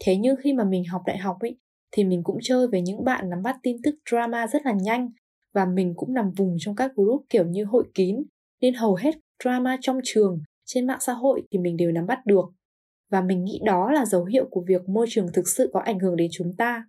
Thế 0.00 0.16
nhưng 0.16 0.36
khi 0.42 0.52
mà 0.52 0.64
mình 0.64 0.84
học 0.84 1.02
đại 1.06 1.18
học 1.18 1.36
ấy, 1.40 1.56
thì 1.92 2.04
mình 2.04 2.22
cũng 2.24 2.38
chơi 2.42 2.68
với 2.68 2.80
những 2.80 3.04
bạn 3.04 3.30
nắm 3.30 3.42
bắt 3.42 3.56
tin 3.62 3.76
tức 3.82 3.94
drama 4.10 4.46
rất 4.46 4.66
là 4.66 4.72
nhanh 4.72 5.10
và 5.52 5.64
mình 5.64 5.92
cũng 5.96 6.14
nằm 6.14 6.30
vùng 6.30 6.56
trong 6.58 6.76
các 6.76 6.92
group 6.96 7.24
kiểu 7.28 7.46
như 7.46 7.64
hội 7.64 7.84
kín 7.94 8.16
nên 8.64 8.74
hầu 8.74 8.94
hết 8.94 9.10
drama 9.44 9.76
trong 9.80 9.98
trường 10.04 10.38
trên 10.64 10.86
mạng 10.86 10.98
xã 11.00 11.12
hội 11.12 11.42
thì 11.50 11.58
mình 11.58 11.76
đều 11.76 11.92
nắm 11.92 12.06
bắt 12.06 12.26
được. 12.26 12.44
Và 13.10 13.20
mình 13.20 13.44
nghĩ 13.44 13.60
đó 13.64 13.90
là 13.92 14.04
dấu 14.04 14.24
hiệu 14.24 14.48
của 14.50 14.64
việc 14.68 14.88
môi 14.88 15.06
trường 15.10 15.26
thực 15.34 15.48
sự 15.48 15.70
có 15.72 15.80
ảnh 15.80 15.98
hưởng 15.98 16.16
đến 16.16 16.30
chúng 16.32 16.56
ta. 16.58 16.84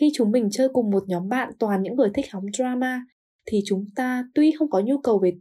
Khi 0.00 0.10
chúng 0.14 0.30
mình 0.30 0.48
chơi 0.50 0.68
cùng 0.68 0.90
một 0.90 1.04
nhóm 1.06 1.28
bạn 1.28 1.52
toàn 1.58 1.82
những 1.82 1.96
người 1.96 2.10
thích 2.14 2.26
hóng 2.32 2.44
drama 2.52 3.06
thì 3.46 3.60
chúng 3.66 3.86
ta 3.96 4.24
tuy 4.34 4.52
không 4.58 4.70
có 4.70 4.80
nhu 4.80 4.98
cầu 4.98 5.18
về 5.18 5.32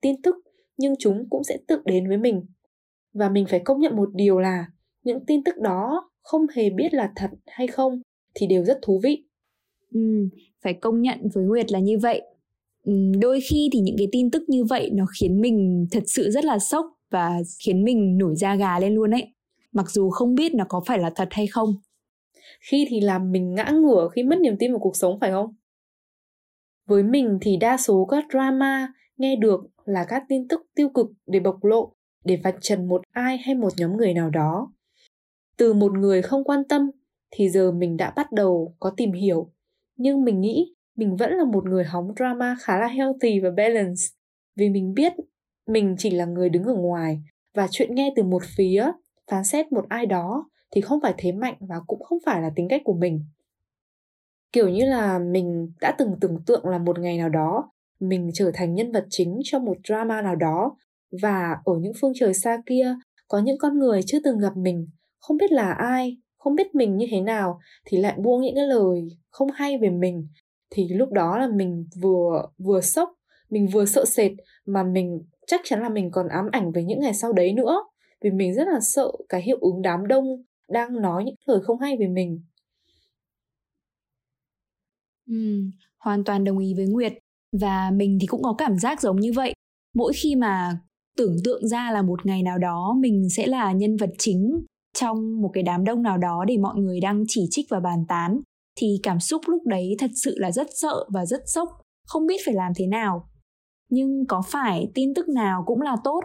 tin 0.00 0.22
tức 0.22 0.36
nhưng 0.76 0.94
chúng 0.98 1.28
cũng 1.30 1.44
sẽ 1.44 1.58
tự 1.68 1.82
đến 1.84 2.08
với 2.08 2.18
mình. 2.18 2.46
Và 3.14 3.28
mình 3.28 3.46
phải 3.48 3.60
công 3.64 3.80
nhận 3.80 3.96
một 3.96 4.08
điều 4.14 4.38
là 4.38 4.66
những 5.04 5.26
tin 5.26 5.44
tức 5.44 5.54
đó 5.58 6.10
không 6.22 6.46
hề 6.54 6.70
biết 6.70 6.94
là 6.94 7.12
thật 7.16 7.30
hay 7.46 7.66
không 7.66 8.00
thì 8.34 8.46
đều 8.46 8.64
rất 8.64 8.78
thú 8.82 9.00
vị. 9.02 9.24
Ừ, 9.90 10.00
phải 10.62 10.74
công 10.74 11.00
nhận 11.00 11.18
với 11.34 11.44
nguyệt 11.44 11.72
là 11.72 11.78
như 11.78 11.98
vậy 11.98 12.22
đôi 13.20 13.40
khi 13.50 13.68
thì 13.72 13.80
những 13.80 13.96
cái 13.98 14.08
tin 14.12 14.30
tức 14.30 14.42
như 14.48 14.64
vậy 14.64 14.90
nó 14.92 15.06
khiến 15.20 15.40
mình 15.40 15.86
thật 15.90 16.02
sự 16.06 16.30
rất 16.30 16.44
là 16.44 16.58
sốc 16.58 16.86
và 17.10 17.38
khiến 17.64 17.84
mình 17.84 18.18
nổi 18.18 18.34
da 18.36 18.54
gà 18.54 18.78
lên 18.78 18.94
luôn 18.94 19.10
ấy. 19.10 19.34
Mặc 19.72 19.90
dù 19.90 20.10
không 20.10 20.34
biết 20.34 20.54
nó 20.54 20.64
có 20.68 20.82
phải 20.86 20.98
là 20.98 21.10
thật 21.14 21.28
hay 21.30 21.46
không. 21.46 21.74
Khi 22.70 22.86
thì 22.88 23.00
làm 23.00 23.32
mình 23.32 23.54
ngã 23.54 23.70
ngửa 23.72 24.08
khi 24.14 24.22
mất 24.22 24.38
niềm 24.40 24.56
tin 24.58 24.72
vào 24.72 24.78
cuộc 24.78 24.96
sống, 24.96 25.20
phải 25.20 25.30
không? 25.30 25.54
Với 26.86 27.02
mình 27.02 27.38
thì 27.40 27.56
đa 27.56 27.76
số 27.76 28.04
các 28.10 28.24
drama 28.30 28.92
nghe 29.16 29.36
được 29.36 29.60
là 29.84 30.04
các 30.08 30.22
tin 30.28 30.48
tức 30.48 30.60
tiêu 30.74 30.88
cực 30.88 31.06
để 31.26 31.40
bộc 31.40 31.64
lộ, 31.64 31.92
để 32.24 32.40
vạch 32.44 32.56
trần 32.60 32.88
một 32.88 33.02
ai 33.10 33.38
hay 33.38 33.54
một 33.54 33.72
nhóm 33.76 33.96
người 33.96 34.14
nào 34.14 34.30
đó. 34.30 34.72
Từ 35.56 35.72
một 35.72 35.92
người 35.92 36.22
không 36.22 36.44
quan 36.44 36.62
tâm 36.68 36.90
thì 37.30 37.48
giờ 37.48 37.72
mình 37.72 37.96
đã 37.96 38.12
bắt 38.16 38.32
đầu 38.32 38.74
có 38.80 38.90
tìm 38.96 39.12
hiểu. 39.12 39.52
Nhưng 39.96 40.24
mình 40.24 40.40
nghĩ 40.40 40.74
mình 40.96 41.16
vẫn 41.16 41.32
là 41.32 41.44
một 41.44 41.64
người 41.64 41.84
hóng 41.84 42.12
drama 42.16 42.56
khá 42.60 42.78
là 42.78 42.86
healthy 42.86 43.40
và 43.40 43.50
balance 43.56 44.02
vì 44.56 44.68
mình 44.68 44.94
biết 44.94 45.12
mình 45.66 45.94
chỉ 45.98 46.10
là 46.10 46.24
người 46.24 46.48
đứng 46.48 46.64
ở 46.64 46.74
ngoài 46.74 47.22
và 47.54 47.68
chuyện 47.70 47.94
nghe 47.94 48.12
từ 48.16 48.22
một 48.22 48.42
phía, 48.56 48.92
phán 49.30 49.44
xét 49.44 49.72
một 49.72 49.84
ai 49.88 50.06
đó 50.06 50.50
thì 50.70 50.80
không 50.80 51.00
phải 51.02 51.14
thế 51.18 51.32
mạnh 51.32 51.56
và 51.60 51.76
cũng 51.86 52.02
không 52.02 52.18
phải 52.26 52.42
là 52.42 52.50
tính 52.56 52.68
cách 52.68 52.82
của 52.84 52.94
mình. 52.94 53.24
Kiểu 54.52 54.68
như 54.68 54.84
là 54.84 55.18
mình 55.18 55.72
đã 55.80 55.94
từng 55.98 56.16
tưởng 56.20 56.38
tượng 56.46 56.68
là 56.68 56.78
một 56.78 56.98
ngày 56.98 57.18
nào 57.18 57.28
đó 57.28 57.70
mình 58.00 58.30
trở 58.34 58.50
thành 58.54 58.74
nhân 58.74 58.92
vật 58.92 59.06
chính 59.10 59.40
trong 59.44 59.64
một 59.64 59.76
drama 59.88 60.22
nào 60.22 60.36
đó 60.36 60.76
và 61.22 61.56
ở 61.64 61.72
những 61.80 61.92
phương 62.00 62.12
trời 62.14 62.34
xa 62.34 62.58
kia 62.66 62.94
có 63.28 63.38
những 63.38 63.58
con 63.58 63.78
người 63.78 64.00
chưa 64.06 64.18
từng 64.24 64.38
gặp 64.38 64.56
mình, 64.56 64.86
không 65.18 65.36
biết 65.36 65.52
là 65.52 65.72
ai, 65.72 66.16
không 66.38 66.54
biết 66.54 66.74
mình 66.74 66.96
như 66.96 67.06
thế 67.10 67.20
nào 67.20 67.60
thì 67.84 67.98
lại 67.98 68.14
buông 68.18 68.42
những 68.42 68.54
cái 68.54 68.66
lời 68.66 69.08
không 69.30 69.50
hay 69.50 69.78
về 69.78 69.90
mình 69.90 70.28
thì 70.74 70.88
lúc 70.88 71.12
đó 71.12 71.38
là 71.38 71.48
mình 71.48 71.86
vừa 72.00 72.46
vừa 72.58 72.80
sốc 72.80 73.10
mình 73.52 73.66
vừa 73.66 73.84
sợ 73.86 74.04
sệt 74.04 74.32
mà 74.66 74.82
mình 74.82 75.22
chắc 75.46 75.60
chắn 75.64 75.80
là 75.82 75.88
mình 75.88 76.10
còn 76.10 76.28
ám 76.28 76.44
ảnh 76.52 76.72
về 76.72 76.84
những 76.84 77.00
ngày 77.00 77.14
sau 77.14 77.32
đấy 77.32 77.52
nữa. 77.52 77.84
Vì 78.20 78.30
mình 78.30 78.54
rất 78.54 78.68
là 78.68 78.80
sợ 78.80 79.12
cái 79.28 79.42
hiệu 79.42 79.58
ứng 79.60 79.82
đám 79.82 80.06
đông 80.06 80.42
đang 80.68 81.00
nói 81.00 81.24
những 81.24 81.34
lời 81.46 81.60
không 81.62 81.80
hay 81.80 81.96
về 82.00 82.06
mình. 82.08 82.42
Ừ, 85.26 85.34
hoàn 85.98 86.24
toàn 86.24 86.44
đồng 86.44 86.58
ý 86.58 86.74
với 86.74 86.86
nguyệt. 86.86 87.12
Và 87.60 87.90
mình 87.90 88.18
thì 88.20 88.26
cũng 88.26 88.42
có 88.42 88.54
cảm 88.58 88.78
giác 88.78 89.00
giống 89.00 89.20
như 89.20 89.32
vậy. 89.32 89.54
Mỗi 89.94 90.12
khi 90.22 90.36
mà 90.36 90.78
tưởng 91.16 91.36
tượng 91.44 91.68
ra 91.68 91.90
là 91.90 92.02
một 92.02 92.26
ngày 92.26 92.42
nào 92.42 92.58
đó 92.58 92.94
mình 92.98 93.28
sẽ 93.36 93.46
là 93.46 93.72
nhân 93.72 93.96
vật 93.96 94.10
chính 94.18 94.64
trong 94.94 95.42
một 95.42 95.50
cái 95.52 95.62
đám 95.62 95.84
đông 95.84 96.02
nào 96.02 96.18
đó 96.18 96.44
để 96.48 96.58
mọi 96.58 96.76
người 96.76 97.00
đang 97.00 97.24
chỉ 97.28 97.46
trích 97.50 97.66
và 97.70 97.80
bàn 97.80 98.04
tán 98.08 98.40
thì 98.76 98.86
cảm 99.02 99.20
xúc 99.20 99.42
lúc 99.46 99.62
đấy 99.66 99.96
thật 99.98 100.10
sự 100.14 100.34
là 100.38 100.52
rất 100.52 100.66
sợ 100.74 101.04
và 101.08 101.26
rất 101.26 101.40
sốc, 101.46 101.68
không 102.06 102.26
biết 102.26 102.40
phải 102.44 102.54
làm 102.54 102.72
thế 102.76 102.86
nào. 102.86 103.28
Nhưng 103.88 104.24
có 104.28 104.42
phải 104.46 104.88
tin 104.94 105.14
tức 105.14 105.28
nào 105.28 105.62
cũng 105.66 105.80
là 105.80 105.96
tốt? 106.04 106.20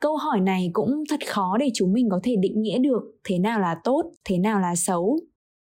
Câu 0.00 0.16
hỏi 0.16 0.40
này 0.40 0.70
cũng 0.72 1.04
thật 1.08 1.20
khó 1.26 1.56
để 1.58 1.70
chúng 1.74 1.92
mình 1.92 2.08
có 2.10 2.20
thể 2.22 2.36
định 2.40 2.62
nghĩa 2.62 2.78
được 2.78 3.02
thế 3.24 3.38
nào 3.38 3.60
là 3.60 3.76
tốt, 3.84 4.02
thế 4.24 4.38
nào 4.38 4.60
là 4.60 4.74
xấu. 4.76 5.18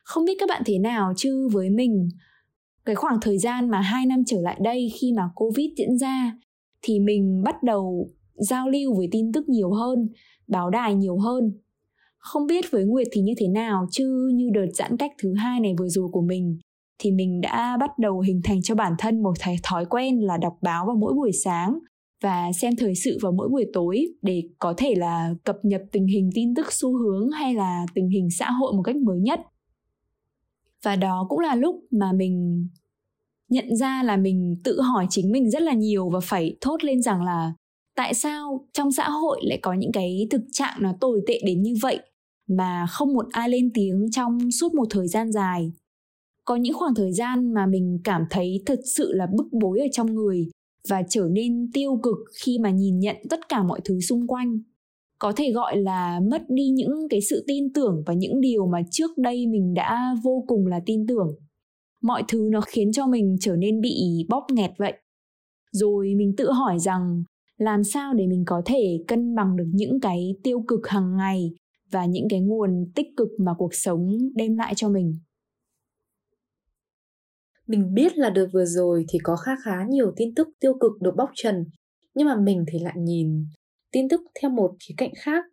Không 0.05 0.25
biết 0.25 0.37
các 0.39 0.49
bạn 0.49 0.63
thế 0.67 0.79
nào 0.79 1.13
chứ 1.17 1.49
với 1.53 1.71
mình. 1.71 2.09
Cái 2.85 2.95
khoảng 2.95 3.21
thời 3.21 3.39
gian 3.39 3.71
mà 3.71 3.81
hai 3.81 4.07
năm 4.07 4.23
trở 4.27 4.37
lại 4.41 4.59
đây 4.63 4.89
khi 5.01 5.13
mà 5.17 5.23
covid 5.35 5.67
diễn 5.77 5.99
ra, 5.99 6.33
thì 6.83 7.01
mình 7.01 7.43
bắt 7.45 7.63
đầu 7.63 8.09
giao 8.35 8.69
lưu 8.69 8.95
với 8.97 9.09
tin 9.11 9.33
tức 9.33 9.49
nhiều 9.49 9.73
hơn, 9.73 10.09
báo 10.49 10.71
đài 10.71 10.95
nhiều 10.95 11.19
hơn 11.19 11.53
không 12.23 12.47
biết 12.47 12.71
với 12.71 12.85
nguyệt 12.85 13.07
thì 13.13 13.21
như 13.21 13.33
thế 13.37 13.49
nào, 13.49 13.87
chứ 13.91 14.31
như 14.35 14.51
đợt 14.55 14.67
giãn 14.75 14.97
cách 14.97 15.13
thứ 15.23 15.35
hai 15.35 15.61
này 15.61 15.75
vừa 15.79 15.89
rồi 15.89 16.09
của 16.13 16.23
mình, 16.23 16.59
thì 16.99 17.13
mình 17.13 17.41
đã 17.41 17.77
bắt 17.81 17.91
đầu 17.99 18.21
hình 18.21 18.41
thành 18.45 18.63
cho 18.63 18.75
bản 18.75 18.93
thân 18.99 19.23
một 19.23 19.33
thói 19.63 19.85
quen 19.85 20.21
là 20.21 20.37
đọc 20.37 20.53
báo 20.63 20.87
vào 20.87 20.97
mỗi 20.97 21.15
buổi 21.15 21.31
sáng 21.45 21.79
và 22.23 22.53
xem 22.53 22.77
thời 22.77 22.95
sự 22.95 23.19
vào 23.23 23.33
mỗi 23.33 23.49
buổi 23.49 23.67
tối 23.73 24.07
để 24.23 24.43
có 24.59 24.75
thể 24.77 24.95
là 24.95 25.35
cập 25.45 25.57
nhật 25.63 25.83
tình 25.93 26.07
hình 26.07 26.31
tin 26.35 26.55
tức 26.55 26.73
xu 26.73 26.99
hướng 26.99 27.31
hay 27.31 27.55
là 27.55 27.87
tình 27.95 28.09
hình 28.09 28.29
xã 28.39 28.51
hội 28.51 28.73
một 28.77 28.83
cách 28.83 28.97
mới 28.97 29.21
nhất. 29.21 29.41
Và 30.83 30.97
đó 30.97 31.27
cũng 31.29 31.39
là 31.39 31.55
lúc 31.55 31.77
mà 31.91 32.13
mình 32.13 32.67
nhận 33.49 33.77
ra 33.77 34.03
là 34.03 34.17
mình 34.17 34.57
tự 34.65 34.81
hỏi 34.81 35.07
chính 35.11 35.33
mình 35.33 35.51
rất 35.51 35.63
là 35.63 35.73
nhiều 35.73 36.11
và 36.11 36.21
phải 36.23 36.57
thốt 36.61 36.85
lên 36.85 37.03
rằng 37.03 37.23
là 37.23 37.53
tại 37.97 38.15
sao 38.15 38.67
trong 38.73 38.93
xã 38.93 39.09
hội 39.09 39.41
lại 39.43 39.59
có 39.63 39.73
những 39.73 39.93
cái 39.93 40.27
thực 40.31 40.43
trạng 40.53 40.79
nó 40.81 40.93
tồi 41.01 41.21
tệ 41.27 41.41
đến 41.47 41.63
như 41.63 41.75
vậy? 41.83 41.99
Mà 42.49 42.87
không 42.91 43.15
một 43.15 43.27
ai 43.31 43.49
lên 43.49 43.71
tiếng 43.75 44.11
trong 44.11 44.51
suốt 44.51 44.75
một 44.75 44.87
thời 44.91 45.09
gian 45.09 45.33
dài. 45.33 45.73
Có 46.45 46.57
những 46.57 46.75
khoảng 46.75 46.95
thời 46.95 47.13
gian 47.13 47.55
mà 47.55 47.67
mình 47.67 47.99
cảm 48.05 48.25
thấy 48.31 48.63
thật 48.67 48.81
sự 48.85 49.13
là 49.13 49.27
bức 49.37 49.47
bối 49.61 49.81
ở 49.81 49.87
trong 49.93 50.15
người 50.15 50.47
và 50.89 51.03
trở 51.09 51.29
nên 51.33 51.71
tiêu 51.73 52.01
cực 52.03 52.17
khi 52.45 52.59
mà 52.59 52.71
nhìn 52.71 52.99
nhận 52.99 53.17
tất 53.31 53.49
cả 53.49 53.63
mọi 53.63 53.81
thứ 53.85 54.01
xung 54.01 54.27
quanh. 54.27 54.59
Có 55.19 55.33
thể 55.37 55.53
gọi 55.53 55.77
là 55.77 56.21
mất 56.31 56.43
đi 56.49 56.69
những 56.69 57.09
cái 57.11 57.21
sự 57.21 57.45
tin 57.47 57.73
tưởng 57.73 58.03
và 58.07 58.15
những 58.15 58.41
điều 58.41 58.67
mà 58.67 58.83
trước 58.91 59.11
đây 59.19 59.47
mình 59.47 59.75
đã 59.75 60.15
vô 60.25 60.45
cùng 60.47 60.67
là 60.67 60.81
tin 60.87 61.07
tưởng. 61.07 61.29
Mọi 62.03 62.23
thứ 62.29 62.49
nó 62.53 62.61
khiến 62.61 62.93
cho 62.93 63.07
mình 63.07 63.37
trở 63.41 63.57
nên 63.57 63.81
bị 63.81 64.27
bóp 64.29 64.47
nghẹt 64.53 64.71
vậy. 64.79 64.93
Rồi 65.73 66.15
mình 66.17 66.35
tự 66.37 66.51
hỏi 66.53 66.79
rằng, 66.79 67.23
làm 67.59 67.85
sao 67.85 68.15
để 68.15 68.27
mình 68.27 68.45
có 68.47 68.63
thể 68.65 69.05
cân 69.09 69.35
bằng 69.35 69.57
được 69.57 69.69
những 69.73 70.01
cái 70.01 70.35
tiêu 70.43 70.65
cực 70.69 70.89
hàng 70.89 71.17
ngày 71.17 71.51
và 71.93 72.05
những 72.05 72.27
cái 72.31 72.41
nguồn 72.41 72.93
tích 72.95 73.07
cực 73.17 73.29
mà 73.39 73.53
cuộc 73.59 73.75
sống 73.75 74.19
đem 74.35 74.57
lại 74.57 74.75
cho 74.77 74.89
mình. 74.89 75.19
Mình 77.67 77.95
biết 77.95 78.19
là 78.19 78.31
đợt 78.31 78.47
vừa 78.53 78.65
rồi 78.65 79.05
thì 79.09 79.19
có 79.23 79.37
khá 79.37 79.53
khá 79.65 79.85
nhiều 79.89 80.13
tin 80.17 80.35
tức 80.35 80.49
tiêu 80.61 80.75
cực 80.81 80.93
được 81.01 81.17
bóc 81.17 81.31
trần, 81.35 81.65
nhưng 82.15 82.27
mà 82.27 82.37
mình 82.37 82.65
thì 82.73 82.79
lại 82.79 82.95
nhìn 82.99 83.47
tin 83.93 84.09
tức 84.09 84.21
theo 84.41 84.51
một 84.51 84.75
khía 84.81 84.95
cạnh 84.99 85.13
khác. 85.19 85.45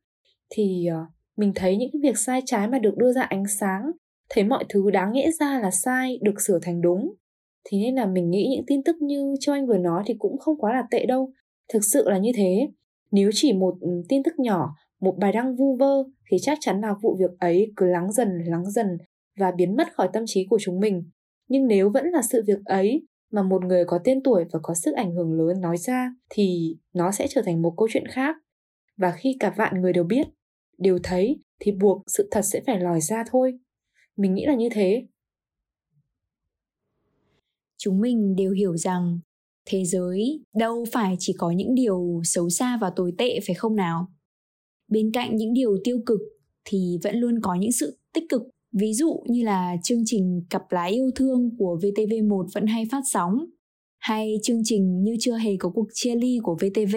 Thì 0.50 0.86
ờ, 0.86 1.05
mình 1.38 1.51
thấy 1.55 1.77
những 1.77 2.01
việc 2.03 2.17
sai 2.17 2.41
trái 2.46 2.67
mà 2.67 2.79
được 2.79 2.98
đưa 2.98 3.13
ra 3.13 3.22
ánh 3.22 3.43
sáng, 3.60 3.91
thấy 4.29 4.43
mọi 4.43 4.65
thứ 4.69 4.89
đáng 4.91 5.12
nghĩa 5.12 5.31
ra 5.31 5.60
là 5.60 5.72
sai, 5.72 6.19
được 6.22 6.41
sửa 6.41 6.60
thành 6.62 6.81
đúng. 6.81 7.13
Thì 7.63 7.81
nên 7.81 7.96
là 7.96 8.05
mình 8.05 8.29
nghĩ 8.29 8.48
những 8.51 8.65
tin 8.67 8.84
tức 8.84 8.96
như 9.01 9.36
châu 9.39 9.55
anh 9.55 9.67
vừa 9.67 9.77
nói 9.77 10.03
thì 10.05 10.13
cũng 10.19 10.38
không 10.38 10.58
quá 10.58 10.74
là 10.74 10.84
tệ 10.91 11.05
đâu. 11.05 11.31
Thực 11.74 11.79
sự 11.84 12.10
là 12.10 12.17
như 12.17 12.31
thế. 12.36 12.67
Nếu 13.12 13.29
chỉ 13.34 13.53
một 13.53 13.77
ừ, 13.81 13.89
tin 14.10 14.24
tức 14.24 14.39
nhỏ 14.39 14.75
một 15.01 15.15
bài 15.20 15.32
đăng 15.32 15.56
vu 15.56 15.77
vơ 15.79 16.03
thì 16.32 16.38
chắc 16.41 16.58
chắn 16.62 16.82
là 16.82 16.94
vụ 17.01 17.15
việc 17.20 17.39
ấy 17.39 17.74
cứ 17.75 17.86
lắng 17.86 18.12
dần 18.12 18.29
lắng 18.46 18.72
dần 18.72 18.98
và 19.38 19.51
biến 19.51 19.75
mất 19.75 19.94
khỏi 19.94 20.10
tâm 20.13 20.24
trí 20.27 20.48
của 20.50 20.58
chúng 20.62 20.79
mình. 20.79 21.10
Nhưng 21.48 21.68
nếu 21.68 21.89
vẫn 21.89 22.06
là 22.06 22.22
sự 22.22 22.44
việc 22.48 22.65
ấy 22.65 23.08
mà 23.32 23.44
một 23.44 23.65
người 23.65 23.86
có 23.86 24.00
tên 24.03 24.24
tuổi 24.24 24.46
và 24.51 24.60
có 24.63 24.74
sức 24.74 24.96
ảnh 24.96 25.12
hưởng 25.12 25.34
lớn 25.34 25.62
nói 25.62 25.77
ra 25.77 26.13
thì 26.29 26.77
nó 26.94 27.12
sẽ 27.12 27.27
trở 27.29 27.41
thành 27.41 27.62
một 27.62 27.74
câu 27.77 27.88
chuyện 27.91 28.08
khác. 28.08 28.36
Và 28.98 29.12
khi 29.12 29.38
cả 29.39 29.53
vạn 29.58 29.82
người 29.82 29.94
đều 29.94 30.03
biết, 30.03 30.27
đều 30.77 31.00
thấy 31.03 31.39
thì 31.60 31.72
buộc 31.72 32.03
sự 32.08 32.27
thật 32.32 32.41
sẽ 32.41 32.62
phải 32.68 32.79
lòi 32.79 33.01
ra 33.01 33.24
thôi. 33.32 33.60
Mình 34.18 34.34
nghĩ 34.34 34.46
là 34.46 34.56
như 34.56 34.70
thế. 34.72 35.08
Chúng 37.77 38.01
mình 38.01 38.36
đều 38.36 38.51
hiểu 38.51 38.77
rằng 38.77 39.20
thế 39.65 39.86
giới 39.86 40.44
đâu 40.56 40.86
phải 40.91 41.15
chỉ 41.20 41.34
có 41.38 41.51
những 41.51 41.75
điều 41.75 42.22
xấu 42.24 42.50
xa 42.50 42.77
và 42.82 42.91
tồi 42.96 43.13
tệ, 43.18 43.39
phải 43.48 43.56
không 43.56 43.75
nào? 43.75 44.08
Bên 44.89 45.12
cạnh 45.12 45.36
những 45.36 45.53
điều 45.53 45.77
tiêu 45.84 46.00
cực 46.05 46.19
thì 46.65 46.98
vẫn 47.03 47.15
luôn 47.15 47.39
có 47.41 47.55
những 47.55 47.72
sự 47.72 47.98
tích 48.13 48.24
cực 48.29 48.41
ví 48.72 48.93
dụ 48.93 49.24
như 49.27 49.43
là 49.43 49.75
chương 49.84 50.01
trình 50.05 50.41
cặp 50.50 50.62
lái 50.69 50.91
yêu 50.91 51.10
thương 51.15 51.50
của 51.58 51.79
VTV1 51.81 52.48
vẫn 52.53 52.67
hay 52.67 52.84
phát 52.91 53.01
sóng, 53.12 53.46
hay 53.98 54.36
chương 54.43 54.62
trình 54.63 55.03
như 55.03 55.15
chưa 55.19 55.38
hề 55.38 55.51
có 55.60 55.69
cuộc 55.69 55.88
chia 55.93 56.15
ly 56.15 56.39
của 56.43 56.55
VTV 56.55 56.96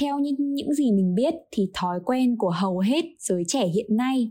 theo 0.00 0.18
những 0.18 0.54
những 0.54 0.74
gì 0.74 0.92
mình 0.92 1.14
biết 1.14 1.34
thì 1.52 1.70
thói 1.74 1.98
quen 2.04 2.36
của 2.38 2.50
hầu 2.50 2.78
hết 2.78 3.04
giới 3.18 3.42
trẻ 3.48 3.66
hiện 3.66 3.96
nay, 3.96 4.30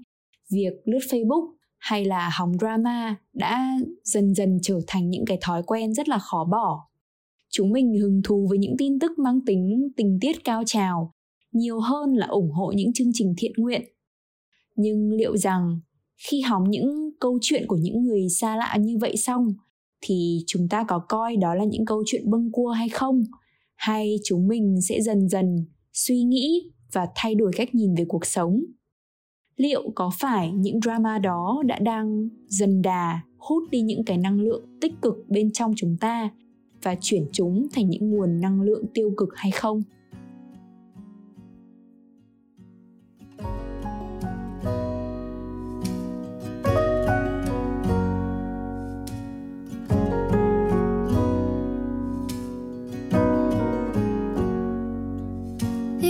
việc 0.51 0.73
lướt 0.85 0.99
Facebook 1.09 1.47
hay 1.77 2.05
là 2.05 2.29
hóng 2.37 2.51
drama 2.59 3.15
đã 3.33 3.77
dần 4.03 4.33
dần 4.33 4.57
trở 4.61 4.79
thành 4.87 5.09
những 5.09 5.25
cái 5.25 5.37
thói 5.41 5.63
quen 5.63 5.93
rất 5.93 6.09
là 6.09 6.17
khó 6.17 6.45
bỏ. 6.51 6.87
Chúng 7.49 7.71
mình 7.71 7.97
hứng 8.01 8.21
thú 8.23 8.47
với 8.49 8.57
những 8.57 8.75
tin 8.77 8.99
tức 8.99 9.19
mang 9.19 9.39
tính 9.45 9.89
tình 9.97 10.17
tiết 10.21 10.43
cao 10.43 10.63
trào 10.65 11.13
nhiều 11.57 11.79
hơn 11.79 12.13
là 12.13 12.27
ủng 12.27 12.51
hộ 12.51 12.71
những 12.75 12.93
chương 12.93 13.09
trình 13.13 13.33
thiện 13.37 13.51
nguyện. 13.57 13.81
Nhưng 14.75 15.11
liệu 15.11 15.37
rằng 15.37 15.79
khi 16.29 16.41
hóng 16.41 16.69
những 16.69 17.09
câu 17.19 17.37
chuyện 17.41 17.67
của 17.67 17.77
những 17.77 18.03
người 18.03 18.29
xa 18.29 18.55
lạ 18.55 18.77
như 18.79 18.97
vậy 19.01 19.17
xong, 19.17 19.47
thì 20.01 20.39
chúng 20.47 20.67
ta 20.69 20.85
có 20.87 20.99
coi 21.09 21.35
đó 21.35 21.55
là 21.55 21.63
những 21.63 21.85
câu 21.85 22.03
chuyện 22.05 22.29
bâng 22.29 22.51
cua 22.51 22.69
hay 22.69 22.89
không? 22.89 23.23
Hay 23.75 24.15
chúng 24.23 24.47
mình 24.47 24.75
sẽ 24.89 25.01
dần 25.01 25.29
dần 25.29 25.65
suy 25.93 26.23
nghĩ 26.23 26.71
và 26.93 27.07
thay 27.15 27.35
đổi 27.35 27.51
cách 27.55 27.75
nhìn 27.75 27.95
về 27.95 28.05
cuộc 28.07 28.25
sống? 28.25 28.59
liệu 29.57 29.91
có 29.95 30.11
phải 30.19 30.51
những 30.51 30.79
drama 30.81 31.19
đó 31.19 31.63
đã 31.65 31.79
đang 31.79 32.29
dần 32.47 32.81
đà 32.81 33.21
hút 33.37 33.63
đi 33.71 33.81
những 33.81 34.05
cái 34.05 34.17
năng 34.17 34.39
lượng 34.39 34.65
tích 34.81 34.93
cực 35.01 35.15
bên 35.27 35.51
trong 35.51 35.73
chúng 35.77 35.97
ta 35.99 36.29
và 36.83 36.95
chuyển 37.01 37.25
chúng 37.31 37.67
thành 37.73 37.89
những 37.89 38.09
nguồn 38.09 38.39
năng 38.39 38.61
lượng 38.61 38.85
tiêu 38.93 39.13
cực 39.17 39.29
hay 39.35 39.51
không 39.51 39.81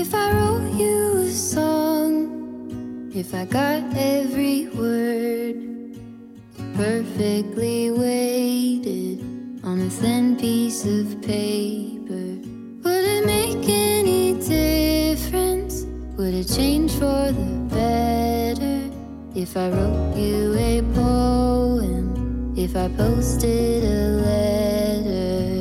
If 0.07 0.15
I 0.15 0.31
wrote 0.31 0.71
you 0.71 1.17
a 1.17 1.29
song, 1.29 3.11
if 3.13 3.33
I 3.33 3.43
got 3.43 3.83
every 3.93 4.67
word 4.67 5.57
perfectly 6.75 7.91
weighted 7.91 9.19
on 9.65 9.81
a 9.81 9.89
thin 9.89 10.37
piece 10.37 10.85
of 10.85 11.21
paper. 11.21 12.39
Would 12.85 13.05
it 13.15 13.25
make 13.25 13.67
any 13.67 14.35
difference? 14.35 15.83
Would 16.15 16.35
it 16.35 16.47
change 16.55 16.93
for 16.93 17.33
the 17.39 17.67
better 17.75 18.89
if 19.35 19.57
I 19.57 19.67
wrote 19.71 20.15
you 20.15 20.53
a 20.55 20.81
poem? 20.95 22.53
If 22.55 22.77
I 22.77 22.87
posted 22.95 23.83
a 23.83 24.07
letter? 24.23 25.56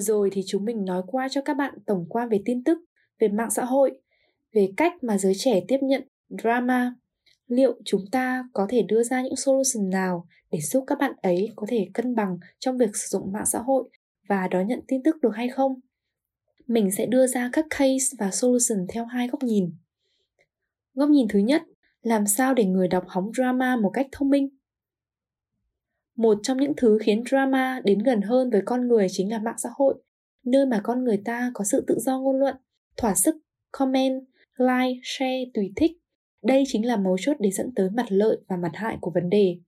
Vừa 0.00 0.04
rồi 0.04 0.28
thì 0.32 0.42
chúng 0.46 0.64
mình 0.64 0.84
nói 0.84 1.02
qua 1.06 1.28
cho 1.28 1.40
các 1.44 1.54
bạn 1.54 1.74
tổng 1.86 2.06
quan 2.08 2.28
về 2.28 2.42
tin 2.44 2.64
tức, 2.64 2.78
về 3.18 3.28
mạng 3.28 3.50
xã 3.50 3.64
hội, 3.64 4.00
về 4.52 4.72
cách 4.76 5.04
mà 5.04 5.18
giới 5.18 5.32
trẻ 5.36 5.60
tiếp 5.68 5.78
nhận 5.82 6.02
drama. 6.42 6.94
Liệu 7.46 7.74
chúng 7.84 8.04
ta 8.12 8.44
có 8.52 8.66
thể 8.68 8.82
đưa 8.82 9.02
ra 9.02 9.22
những 9.22 9.36
solution 9.36 9.90
nào 9.90 10.26
để 10.50 10.60
giúp 10.60 10.84
các 10.86 10.98
bạn 10.98 11.12
ấy 11.22 11.52
có 11.56 11.66
thể 11.70 11.88
cân 11.94 12.14
bằng 12.14 12.38
trong 12.58 12.78
việc 12.78 12.96
sử 12.96 13.06
dụng 13.08 13.32
mạng 13.32 13.46
xã 13.46 13.58
hội 13.58 13.88
và 14.28 14.48
đón 14.48 14.66
nhận 14.68 14.80
tin 14.88 15.02
tức 15.02 15.16
được 15.22 15.34
hay 15.34 15.48
không? 15.48 15.80
Mình 16.66 16.90
sẽ 16.90 17.06
đưa 17.06 17.26
ra 17.26 17.50
các 17.52 17.66
case 17.70 18.16
và 18.18 18.30
solution 18.30 18.86
theo 18.88 19.04
hai 19.04 19.28
góc 19.28 19.42
nhìn. 19.42 19.72
Góc 20.94 21.10
nhìn 21.10 21.28
thứ 21.28 21.38
nhất, 21.38 21.62
làm 22.02 22.26
sao 22.26 22.54
để 22.54 22.64
người 22.64 22.88
đọc 22.88 23.04
hóng 23.06 23.30
drama 23.36 23.76
một 23.76 23.90
cách 23.94 24.06
thông 24.12 24.30
minh? 24.30 24.48
Một 26.16 26.38
trong 26.42 26.58
những 26.58 26.72
thứ 26.76 26.98
khiến 27.02 27.22
drama 27.30 27.80
đến 27.84 27.98
gần 27.98 28.22
hơn 28.22 28.50
với 28.50 28.62
con 28.64 28.88
người 28.88 29.06
chính 29.10 29.30
là 29.30 29.38
mạng 29.38 29.58
xã 29.58 29.68
hội, 29.76 29.94
nơi 30.44 30.66
mà 30.66 30.80
con 30.82 31.04
người 31.04 31.22
ta 31.24 31.50
có 31.54 31.64
sự 31.64 31.84
tự 31.86 31.98
do 31.98 32.18
ngôn 32.18 32.36
luận, 32.36 32.56
thỏa 32.96 33.14
sức 33.14 33.36
comment, 33.72 34.22
like, 34.58 35.00
share 35.02 35.44
tùy 35.54 35.72
thích. 35.76 35.92
Đây 36.42 36.64
chính 36.66 36.86
là 36.86 36.96
mấu 36.96 37.16
chốt 37.20 37.36
để 37.40 37.50
dẫn 37.50 37.74
tới 37.74 37.90
mặt 37.90 38.06
lợi 38.08 38.36
và 38.48 38.56
mặt 38.56 38.70
hại 38.74 38.98
của 39.00 39.10
vấn 39.14 39.30
đề. 39.30 39.58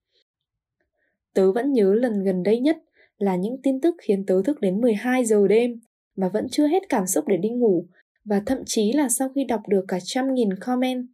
Tớ 1.35 1.53
vẫn 1.53 1.73
nhớ 1.73 1.95
lần 1.95 2.25
gần 2.25 2.43
đây 2.43 2.61
nhất 2.61 2.77
là 3.19 3.37
những 3.37 3.63
tin 3.63 3.81
tức 3.81 3.95
khiến 4.03 4.27
tớ 4.27 4.43
thức 4.45 4.61
đến 4.61 4.81
12 4.81 5.25
giờ 5.25 5.49
đêm 5.49 5.81
mà 6.17 6.29
vẫn 6.29 6.47
chưa 6.51 6.67
hết 6.67 6.83
cảm 6.89 7.07
xúc 7.07 7.29
để 7.29 7.37
đi 7.37 7.49
ngủ 7.49 7.87
và 8.25 8.43
thậm 8.47 8.59
chí 8.67 8.93
là 8.93 9.09
sau 9.09 9.29
khi 9.29 9.45
đọc 9.45 9.61
được 9.69 9.85
cả 9.89 9.99
trăm 10.05 10.35
nghìn 10.35 10.49
comment, 10.61 11.07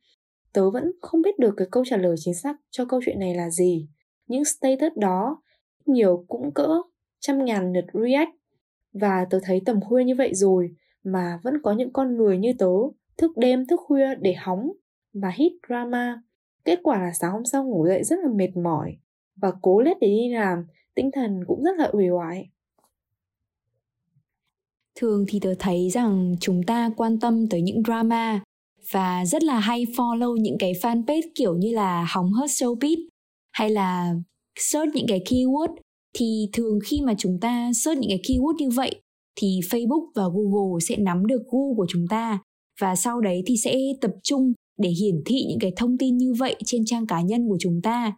tớ 0.52 0.70
vẫn 0.70 0.92
không 1.00 1.22
biết 1.22 1.38
được 1.38 1.54
cái 1.56 1.66
câu 1.70 1.84
trả 1.86 1.96
lời 1.96 2.16
chính 2.18 2.34
xác 2.34 2.56
cho 2.70 2.84
câu 2.84 3.00
chuyện 3.06 3.20
này 3.20 3.34
là 3.34 3.50
gì 3.50 3.88
những 4.28 4.44
status 4.44 4.92
đó, 4.96 5.42
nhiều 5.86 6.24
cũng 6.28 6.54
cỡ 6.54 6.68
trăm 7.20 7.44
ngàn 7.44 7.72
lượt 7.72 7.84
react. 7.92 8.30
Và 8.92 9.26
tớ 9.30 9.38
thấy 9.42 9.62
tầm 9.66 9.80
khuya 9.80 10.04
như 10.04 10.14
vậy 10.14 10.34
rồi, 10.34 10.70
mà 11.04 11.40
vẫn 11.42 11.54
có 11.62 11.72
những 11.72 11.92
con 11.92 12.16
người 12.16 12.38
như 12.38 12.52
tớ, 12.58 12.72
thức 13.16 13.36
đêm, 13.36 13.66
thức 13.66 13.80
khuya 13.86 14.14
để 14.20 14.34
hóng 14.34 14.72
và 15.12 15.32
hit 15.36 15.52
drama. 15.68 16.22
Kết 16.64 16.78
quả 16.82 16.98
là 16.98 17.12
sáng 17.20 17.32
hôm 17.32 17.44
sau 17.44 17.64
ngủ 17.64 17.86
dậy 17.86 18.04
rất 18.04 18.16
là 18.22 18.28
mệt 18.34 18.56
mỏi 18.56 18.96
và 19.36 19.52
cố 19.62 19.80
lết 19.80 19.96
để 20.00 20.08
đi 20.08 20.28
làm, 20.34 20.66
tinh 20.94 21.10
thần 21.12 21.40
cũng 21.46 21.62
rất 21.62 21.76
là 21.78 21.90
uể 21.92 22.10
oải. 22.10 22.50
Thường 24.94 25.24
thì 25.28 25.40
tớ 25.40 25.54
thấy 25.58 25.90
rằng 25.90 26.36
chúng 26.40 26.62
ta 26.62 26.90
quan 26.96 27.20
tâm 27.20 27.48
tới 27.48 27.62
những 27.62 27.82
drama 27.82 28.40
và 28.92 29.24
rất 29.24 29.42
là 29.42 29.58
hay 29.58 29.84
follow 29.84 30.36
những 30.36 30.56
cái 30.58 30.72
fanpage 30.82 31.28
kiểu 31.34 31.56
như 31.56 31.74
là 31.74 32.06
hóng 32.10 32.32
hớt 32.32 32.50
showbiz 32.50 32.96
hay 33.58 33.70
là 33.70 34.14
search 34.58 34.94
những 34.94 35.06
cái 35.08 35.20
keyword 35.26 35.74
thì 36.14 36.48
thường 36.52 36.78
khi 36.84 37.00
mà 37.04 37.14
chúng 37.18 37.38
ta 37.40 37.70
search 37.74 38.00
những 38.00 38.10
cái 38.10 38.20
keyword 38.22 38.56
như 38.58 38.70
vậy 38.70 39.02
thì 39.36 39.60
Facebook 39.70 40.06
và 40.14 40.22
Google 40.22 40.80
sẽ 40.88 40.96
nắm 40.96 41.26
được 41.26 41.42
gu 41.46 41.74
của 41.74 41.86
chúng 41.88 42.06
ta 42.10 42.38
và 42.80 42.96
sau 42.96 43.20
đấy 43.20 43.42
thì 43.46 43.56
sẽ 43.56 43.76
tập 44.00 44.10
trung 44.22 44.52
để 44.78 44.90
hiển 44.90 45.22
thị 45.26 45.44
những 45.48 45.58
cái 45.60 45.72
thông 45.76 45.98
tin 45.98 46.16
như 46.16 46.32
vậy 46.38 46.56
trên 46.64 46.84
trang 46.84 47.06
cá 47.06 47.20
nhân 47.20 47.48
của 47.48 47.56
chúng 47.60 47.80
ta. 47.82 48.12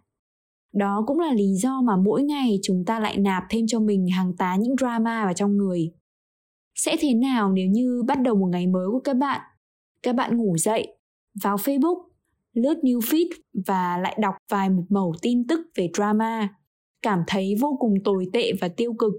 Đó 0.74 1.04
cũng 1.06 1.18
là 1.18 1.32
lý 1.32 1.54
do 1.54 1.80
mà 1.80 1.96
mỗi 1.96 2.22
ngày 2.22 2.58
chúng 2.62 2.84
ta 2.86 3.00
lại 3.00 3.16
nạp 3.18 3.42
thêm 3.50 3.66
cho 3.66 3.80
mình 3.80 4.08
hàng 4.08 4.32
tá 4.38 4.56
những 4.56 4.76
drama 4.76 5.24
vào 5.24 5.34
trong 5.34 5.56
người. 5.56 5.92
Sẽ 6.74 6.96
thế 7.00 7.14
nào 7.14 7.52
nếu 7.52 7.66
như 7.66 8.02
bắt 8.06 8.20
đầu 8.22 8.34
một 8.34 8.48
ngày 8.52 8.66
mới 8.66 8.86
của 8.92 9.00
các 9.00 9.16
bạn, 9.16 9.40
các 10.02 10.14
bạn 10.14 10.36
ngủ 10.36 10.56
dậy, 10.58 10.96
vào 11.42 11.56
Facebook, 11.56 12.09
lướt 12.52 12.78
new 12.82 12.98
feed 12.98 13.26
và 13.66 13.98
lại 13.98 14.18
đọc 14.20 14.34
vài 14.48 14.70
một 14.70 14.84
mẩu 14.88 15.14
tin 15.22 15.46
tức 15.46 15.60
về 15.74 15.90
drama, 15.94 16.48
cảm 17.02 17.22
thấy 17.26 17.54
vô 17.60 17.76
cùng 17.80 17.94
tồi 18.04 18.26
tệ 18.32 18.52
và 18.60 18.68
tiêu 18.68 18.92
cực. 18.92 19.12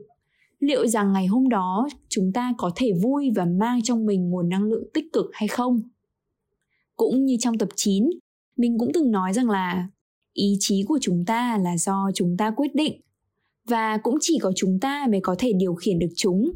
Liệu 0.60 0.88
rằng 0.88 1.14
ngày 1.14 1.28
hôm 1.28 1.50
đó 1.50 1.88
chúng 2.10 2.32
ta 2.34 2.54
có 2.58 2.72
thể 2.76 2.92
vui 3.04 3.32
và 3.36 3.46
mang 3.46 3.82
trong 3.84 4.06
mình 4.06 4.30
nguồn 4.30 4.50
năng 4.50 4.64
lượng 4.64 4.84
tích 4.94 5.06
cực 5.14 5.26
hay 5.34 5.48
không? 5.48 5.82
Cũng 6.96 7.26
như 7.26 7.38
trong 7.40 7.58
tập 7.58 7.70
9, 7.76 8.10
mình 8.58 8.78
cũng 8.78 8.92
từng 8.94 9.12
nói 9.12 9.34
rằng 9.34 9.50
là 9.50 9.88
ý 10.34 10.58
chí 10.60 10.84
của 10.88 11.00
chúng 11.02 11.26
ta 11.26 11.58
là 11.58 11.78
do 11.78 12.12
chúng 12.16 12.38
ta 12.38 12.52
quyết 12.52 12.76
định 12.76 13.02
và 13.68 13.98
cũng 13.98 14.18
chỉ 14.22 14.38
có 14.42 14.52
chúng 14.56 14.80
ta 14.80 15.08
mới 15.12 15.20
có 15.24 15.36
thể 15.40 15.52
điều 15.54 15.76
khiển 15.76 16.00
được 16.00 16.14
chúng. 16.16 16.52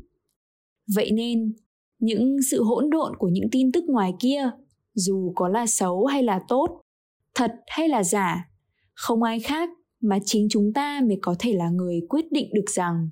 Vậy 0.95 1.11
nên, 1.11 1.53
những 1.99 2.37
sự 2.51 2.63
hỗn 2.63 2.89
độn 2.89 3.15
của 3.17 3.27
những 3.27 3.49
tin 3.51 3.71
tức 3.71 3.83
ngoài 3.87 4.13
kia, 4.19 4.51
dù 4.95 5.33
có 5.35 5.47
là 5.47 5.65
xấu 5.65 6.05
hay 6.05 6.23
là 6.23 6.41
tốt, 6.47 6.81
thật 7.35 7.51
hay 7.67 7.89
là 7.89 8.03
giả, 8.03 8.49
không 8.93 9.23
ai 9.23 9.39
khác 9.39 9.69
mà 10.01 10.19
chính 10.25 10.47
chúng 10.49 10.73
ta 10.73 11.01
mới 11.07 11.17
có 11.21 11.35
thể 11.39 11.53
là 11.53 11.69
người 11.69 12.01
quyết 12.09 12.31
định 12.31 12.49
được 12.53 12.69
rằng 12.69 13.09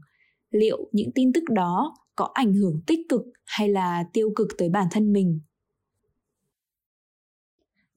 liệu 0.49 0.89
những 0.91 1.11
tin 1.15 1.33
tức 1.33 1.43
đó 1.49 1.95
có 2.15 2.29
ảnh 2.33 2.53
hưởng 2.53 2.81
tích 2.87 2.99
cực 3.09 3.21
hay 3.45 3.69
là 3.69 4.03
tiêu 4.13 4.29
cực 4.35 4.47
tới 4.57 4.69
bản 4.69 4.87
thân 4.91 5.13
mình. 5.13 5.39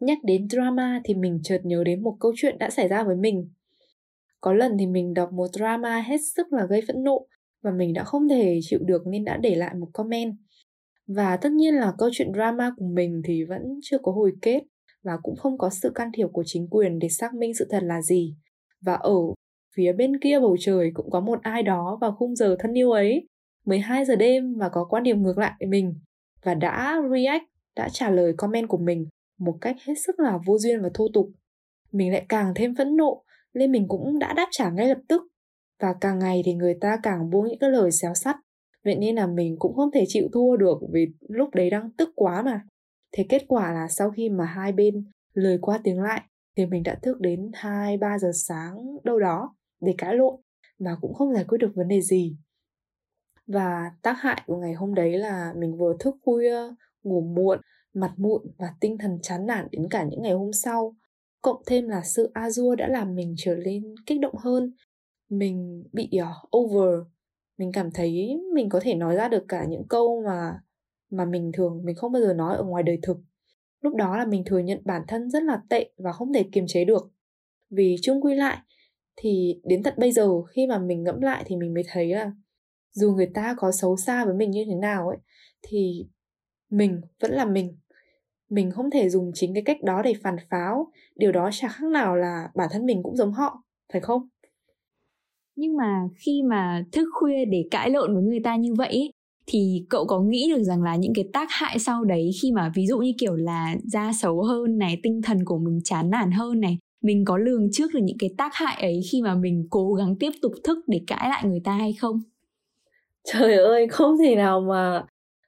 Nhắc 0.00 0.18
đến 0.24 0.48
drama 0.48 1.00
thì 1.04 1.14
mình 1.14 1.40
chợt 1.42 1.60
nhớ 1.64 1.84
đến 1.84 2.02
một 2.02 2.16
câu 2.20 2.32
chuyện 2.36 2.58
đã 2.58 2.70
xảy 2.70 2.88
ra 2.88 3.02
với 3.02 3.16
mình. 3.16 3.50
Có 4.40 4.52
lần 4.52 4.76
thì 4.78 4.86
mình 4.86 5.14
đọc 5.14 5.32
một 5.32 5.46
drama 5.52 6.00
hết 6.00 6.20
sức 6.36 6.52
là 6.52 6.66
gây 6.66 6.82
phẫn 6.88 7.04
nộ 7.04 7.26
và 7.62 7.70
mình 7.70 7.92
đã 7.92 8.04
không 8.04 8.28
thể 8.28 8.58
chịu 8.62 8.78
được 8.82 9.06
nên 9.06 9.24
đã 9.24 9.36
để 9.36 9.54
lại 9.54 9.74
một 9.74 9.88
comment 9.92 10.34
và 11.06 11.36
tất 11.36 11.52
nhiên 11.52 11.74
là 11.74 11.92
câu 11.98 12.08
chuyện 12.12 12.32
drama 12.34 12.70
của 12.76 12.86
mình 12.86 13.22
thì 13.24 13.44
vẫn 13.44 13.62
chưa 13.82 13.98
có 13.98 14.12
hồi 14.12 14.32
kết 14.42 14.62
và 15.02 15.18
cũng 15.22 15.36
không 15.36 15.58
có 15.58 15.70
sự 15.70 15.92
can 15.94 16.10
thiệp 16.14 16.26
của 16.32 16.42
chính 16.46 16.68
quyền 16.70 16.98
để 16.98 17.08
xác 17.08 17.34
minh 17.34 17.54
sự 17.54 17.66
thật 17.70 17.82
là 17.82 18.02
gì. 18.02 18.34
Và 18.80 18.94
ở 18.94 19.16
phía 19.76 19.92
bên 19.92 20.20
kia 20.20 20.40
bầu 20.40 20.56
trời 20.60 20.90
cũng 20.94 21.10
có 21.10 21.20
một 21.20 21.38
ai 21.42 21.62
đó 21.62 21.98
vào 22.00 22.12
khung 22.18 22.36
giờ 22.36 22.56
thân 22.58 22.78
yêu 22.78 22.90
ấy, 22.90 23.28
12 23.64 24.04
giờ 24.04 24.16
đêm 24.16 24.54
và 24.54 24.68
có 24.68 24.84
quan 24.84 25.02
điểm 25.02 25.22
ngược 25.22 25.38
lại 25.38 25.52
mình 25.68 25.94
và 26.42 26.54
đã 26.54 27.02
react, 27.12 27.44
đã 27.76 27.88
trả 27.88 28.10
lời 28.10 28.32
comment 28.36 28.68
của 28.68 28.78
mình 28.78 29.06
một 29.38 29.58
cách 29.60 29.76
hết 29.86 29.94
sức 30.06 30.20
là 30.20 30.38
vô 30.46 30.58
duyên 30.58 30.82
và 30.82 30.88
thô 30.94 31.08
tục. 31.14 31.30
Mình 31.92 32.12
lại 32.12 32.26
càng 32.28 32.52
thêm 32.54 32.74
phẫn 32.74 32.96
nộ 32.96 33.22
nên 33.54 33.72
mình 33.72 33.88
cũng 33.88 34.18
đã 34.18 34.32
đáp 34.32 34.48
trả 34.50 34.70
ngay 34.70 34.88
lập 34.88 34.98
tức. 35.08 35.22
Và 35.80 35.94
càng 36.00 36.18
ngày 36.18 36.42
thì 36.44 36.54
người 36.54 36.76
ta 36.80 36.98
càng 37.02 37.30
buông 37.30 37.46
những 37.48 37.58
cái 37.58 37.70
lời 37.70 37.92
xéo 37.92 38.14
sắt. 38.14 38.36
Vậy 38.86 38.96
nên 38.96 39.16
là 39.16 39.26
mình 39.26 39.56
cũng 39.58 39.74
không 39.74 39.90
thể 39.90 40.04
chịu 40.08 40.28
thua 40.32 40.56
được 40.56 40.78
vì 40.92 41.06
lúc 41.28 41.54
đấy 41.54 41.70
đang 41.70 41.90
tức 41.90 42.10
quá 42.14 42.42
mà. 42.42 42.60
Thế 43.12 43.26
kết 43.28 43.44
quả 43.48 43.72
là 43.72 43.88
sau 43.88 44.10
khi 44.10 44.28
mà 44.28 44.44
hai 44.44 44.72
bên 44.72 45.04
lời 45.34 45.58
qua 45.60 45.80
tiếng 45.84 46.02
lại 46.02 46.22
thì 46.56 46.66
mình 46.66 46.82
đã 46.82 46.98
thức 47.02 47.20
đến 47.20 47.50
2-3 47.54 48.18
giờ 48.18 48.30
sáng 48.34 48.76
đâu 49.04 49.18
đó 49.18 49.54
để 49.80 49.94
cãi 49.98 50.14
lộn 50.14 50.40
mà 50.78 50.96
cũng 51.00 51.14
không 51.14 51.34
giải 51.34 51.44
quyết 51.44 51.58
được 51.58 51.72
vấn 51.74 51.88
đề 51.88 52.00
gì. 52.00 52.36
Và 53.46 53.90
tác 54.02 54.16
hại 54.20 54.42
của 54.46 54.56
ngày 54.56 54.72
hôm 54.72 54.94
đấy 54.94 55.18
là 55.18 55.52
mình 55.56 55.76
vừa 55.76 55.96
thức 56.00 56.16
khuya, 56.24 56.60
ngủ 57.02 57.20
muộn, 57.20 57.60
mặt 57.94 58.14
mụn 58.16 58.42
và 58.58 58.74
tinh 58.80 58.98
thần 58.98 59.18
chán 59.22 59.46
nản 59.46 59.68
đến 59.70 59.88
cả 59.90 60.04
những 60.04 60.22
ngày 60.22 60.32
hôm 60.32 60.52
sau. 60.52 60.96
Cộng 61.42 61.62
thêm 61.66 61.88
là 61.88 62.02
sự 62.04 62.30
Azure 62.34 62.74
đã 62.74 62.88
làm 62.88 63.14
mình 63.14 63.34
trở 63.38 63.54
lên 63.54 63.94
kích 64.06 64.20
động 64.20 64.34
hơn. 64.38 64.72
Mình 65.28 65.84
bị 65.92 66.10
uh, 66.22 66.56
over. 66.56 67.15
Mình 67.58 67.72
cảm 67.72 67.90
thấy 67.90 68.36
mình 68.54 68.68
có 68.68 68.80
thể 68.82 68.94
nói 68.94 69.16
ra 69.16 69.28
được 69.28 69.44
cả 69.48 69.64
những 69.64 69.88
câu 69.88 70.22
mà 70.26 70.60
mà 71.10 71.24
mình 71.24 71.50
thường, 71.54 71.84
mình 71.84 71.96
không 71.96 72.12
bao 72.12 72.22
giờ 72.22 72.32
nói 72.34 72.56
ở 72.56 72.64
ngoài 72.64 72.82
đời 72.82 72.98
thực. 73.02 73.16
Lúc 73.80 73.94
đó 73.94 74.16
là 74.16 74.24
mình 74.26 74.42
thừa 74.46 74.58
nhận 74.58 74.80
bản 74.84 75.02
thân 75.08 75.30
rất 75.30 75.42
là 75.42 75.62
tệ 75.70 75.90
và 75.96 76.12
không 76.12 76.32
thể 76.32 76.44
kiềm 76.52 76.64
chế 76.68 76.84
được. 76.84 77.10
Vì 77.70 77.96
chung 78.02 78.22
quy 78.22 78.34
lại, 78.34 78.58
thì 79.16 79.60
đến 79.64 79.82
tận 79.82 79.94
bây 79.96 80.12
giờ 80.12 80.42
khi 80.42 80.66
mà 80.66 80.78
mình 80.78 81.02
ngẫm 81.04 81.20
lại 81.20 81.42
thì 81.46 81.56
mình 81.56 81.74
mới 81.74 81.82
thấy 81.92 82.06
là 82.14 82.32
dù 82.92 83.12
người 83.12 83.30
ta 83.34 83.54
có 83.58 83.72
xấu 83.72 83.96
xa 83.96 84.24
với 84.24 84.34
mình 84.34 84.50
như 84.50 84.64
thế 84.64 84.74
nào 84.74 85.08
ấy, 85.08 85.18
thì 85.62 86.06
mình 86.70 87.00
vẫn 87.20 87.30
là 87.32 87.44
mình. 87.44 87.78
Mình 88.48 88.70
không 88.70 88.90
thể 88.90 89.08
dùng 89.08 89.30
chính 89.34 89.54
cái 89.54 89.62
cách 89.66 89.82
đó 89.82 90.02
để 90.02 90.14
phản 90.22 90.36
pháo, 90.50 90.92
điều 91.16 91.32
đó 91.32 91.50
chẳng 91.52 91.70
khác 91.74 91.86
nào 91.92 92.16
là 92.16 92.50
bản 92.54 92.68
thân 92.72 92.86
mình 92.86 93.02
cũng 93.02 93.16
giống 93.16 93.32
họ, 93.32 93.62
phải 93.92 94.00
không? 94.00 94.28
Nhưng 95.56 95.76
mà 95.76 96.02
khi 96.16 96.42
mà 96.50 96.84
thức 96.92 97.08
khuya 97.12 97.44
để 97.44 97.64
cãi 97.70 97.90
lộn 97.90 98.14
với 98.14 98.22
người 98.22 98.40
ta 98.44 98.56
như 98.56 98.74
vậy 98.74 99.10
thì 99.46 99.86
cậu 99.90 100.04
có 100.06 100.20
nghĩ 100.20 100.52
được 100.56 100.62
rằng 100.62 100.82
là 100.82 100.96
những 100.96 101.12
cái 101.14 101.28
tác 101.32 101.48
hại 101.50 101.78
sau 101.78 102.04
đấy 102.04 102.30
khi 102.42 102.52
mà 102.52 102.72
ví 102.74 102.86
dụ 102.86 102.98
như 102.98 103.12
kiểu 103.18 103.34
là 103.34 103.76
da 103.84 104.12
xấu 104.20 104.42
hơn 104.42 104.78
này, 104.78 105.00
tinh 105.02 105.20
thần 105.22 105.44
của 105.44 105.58
mình 105.58 105.80
chán 105.84 106.10
nản 106.10 106.30
hơn 106.30 106.60
này, 106.60 106.78
mình 107.02 107.24
có 107.24 107.36
lường 107.36 107.68
trước 107.72 107.86
được 107.94 108.00
những 108.02 108.16
cái 108.18 108.30
tác 108.38 108.54
hại 108.54 108.76
ấy 108.80 109.00
khi 109.12 109.22
mà 109.22 109.34
mình 109.34 109.66
cố 109.70 109.92
gắng 109.92 110.16
tiếp 110.20 110.30
tục 110.42 110.52
thức 110.64 110.78
để 110.86 111.00
cãi 111.06 111.28
lại 111.28 111.42
người 111.46 111.60
ta 111.64 111.72
hay 111.72 111.92
không? 111.92 112.20
Trời 113.24 113.54
ơi, 113.54 113.86
không 113.88 114.18
thể 114.18 114.36
nào 114.36 114.60
mà 114.60 115.04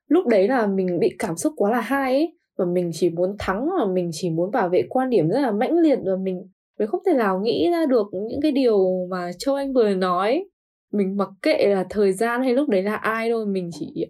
lúc 0.09 0.27
đấy 0.27 0.49
là 0.49 0.67
mình 0.67 0.99
bị 1.01 1.09
cảm 1.19 1.37
xúc 1.37 1.53
quá 1.57 1.71
là 1.71 1.81
hay 1.81 2.15
ấy. 2.15 2.35
Và 2.59 2.65
mình 2.65 2.91
chỉ 2.95 3.11
muốn 3.11 3.37
thắng, 3.39 3.69
và 3.79 3.87
mình 3.95 4.11
chỉ 4.13 4.31
muốn 4.31 4.51
bảo 4.51 4.69
vệ 4.69 4.83
quan 4.89 5.11
điểm 5.11 5.29
rất 5.29 5.41
là 5.41 5.53
mãnh 5.53 5.79
liệt, 5.79 5.99
và 6.05 6.13
mình 6.23 6.43
mình 6.79 6.89
không 6.89 7.03
thể 7.07 7.15
nào 7.15 7.41
nghĩ 7.41 7.71
ra 7.71 7.87
được 7.87 8.07
những 8.13 8.41
cái 8.43 8.53
điều 8.53 9.07
mà 9.11 9.31
châu 9.39 9.55
anh 9.55 9.73
vừa 9.73 9.95
nói. 9.95 10.45
Mình 10.93 11.17
mặc 11.17 11.29
kệ 11.43 11.67
là 11.67 11.87
thời 11.91 12.13
gian 12.13 12.43
hay 12.43 12.55
lúc 12.55 12.69
đấy 12.69 12.83
là 12.83 12.95
ai 12.97 13.31
thôi, 13.31 13.47
mình 13.47 13.71
chỉ 13.79 14.07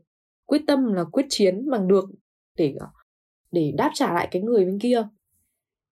quyết 0.47 0.63
tâm 0.67 0.93
là 0.93 1.05
quyết 1.05 1.27
chiến 1.29 1.71
bằng 1.71 1.89
được 1.89 2.05
để 2.59 2.75
ờ, 2.81 2.87
để 3.53 3.73
đáp 3.77 3.91
trả 3.95 4.13
lại 4.15 4.29
cái 4.31 4.43
người 4.43 4.65
bên 4.65 4.79
kia. 4.79 5.09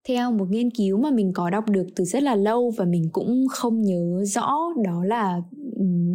Theo 0.08 0.32
một 0.32 0.46
nghiên 0.50 0.70
cứu 0.70 0.98
mà 0.98 1.10
mình 1.10 1.32
có 1.34 1.50
đọc 1.50 1.64
được 1.70 1.86
từ 1.96 2.04
rất 2.04 2.22
là 2.22 2.34
lâu 2.34 2.72
và 2.76 2.84
mình 2.84 3.08
cũng 3.12 3.46
không 3.50 3.82
nhớ 3.82 4.24
rõ 4.24 4.58
đó 4.84 5.04
là 5.04 5.40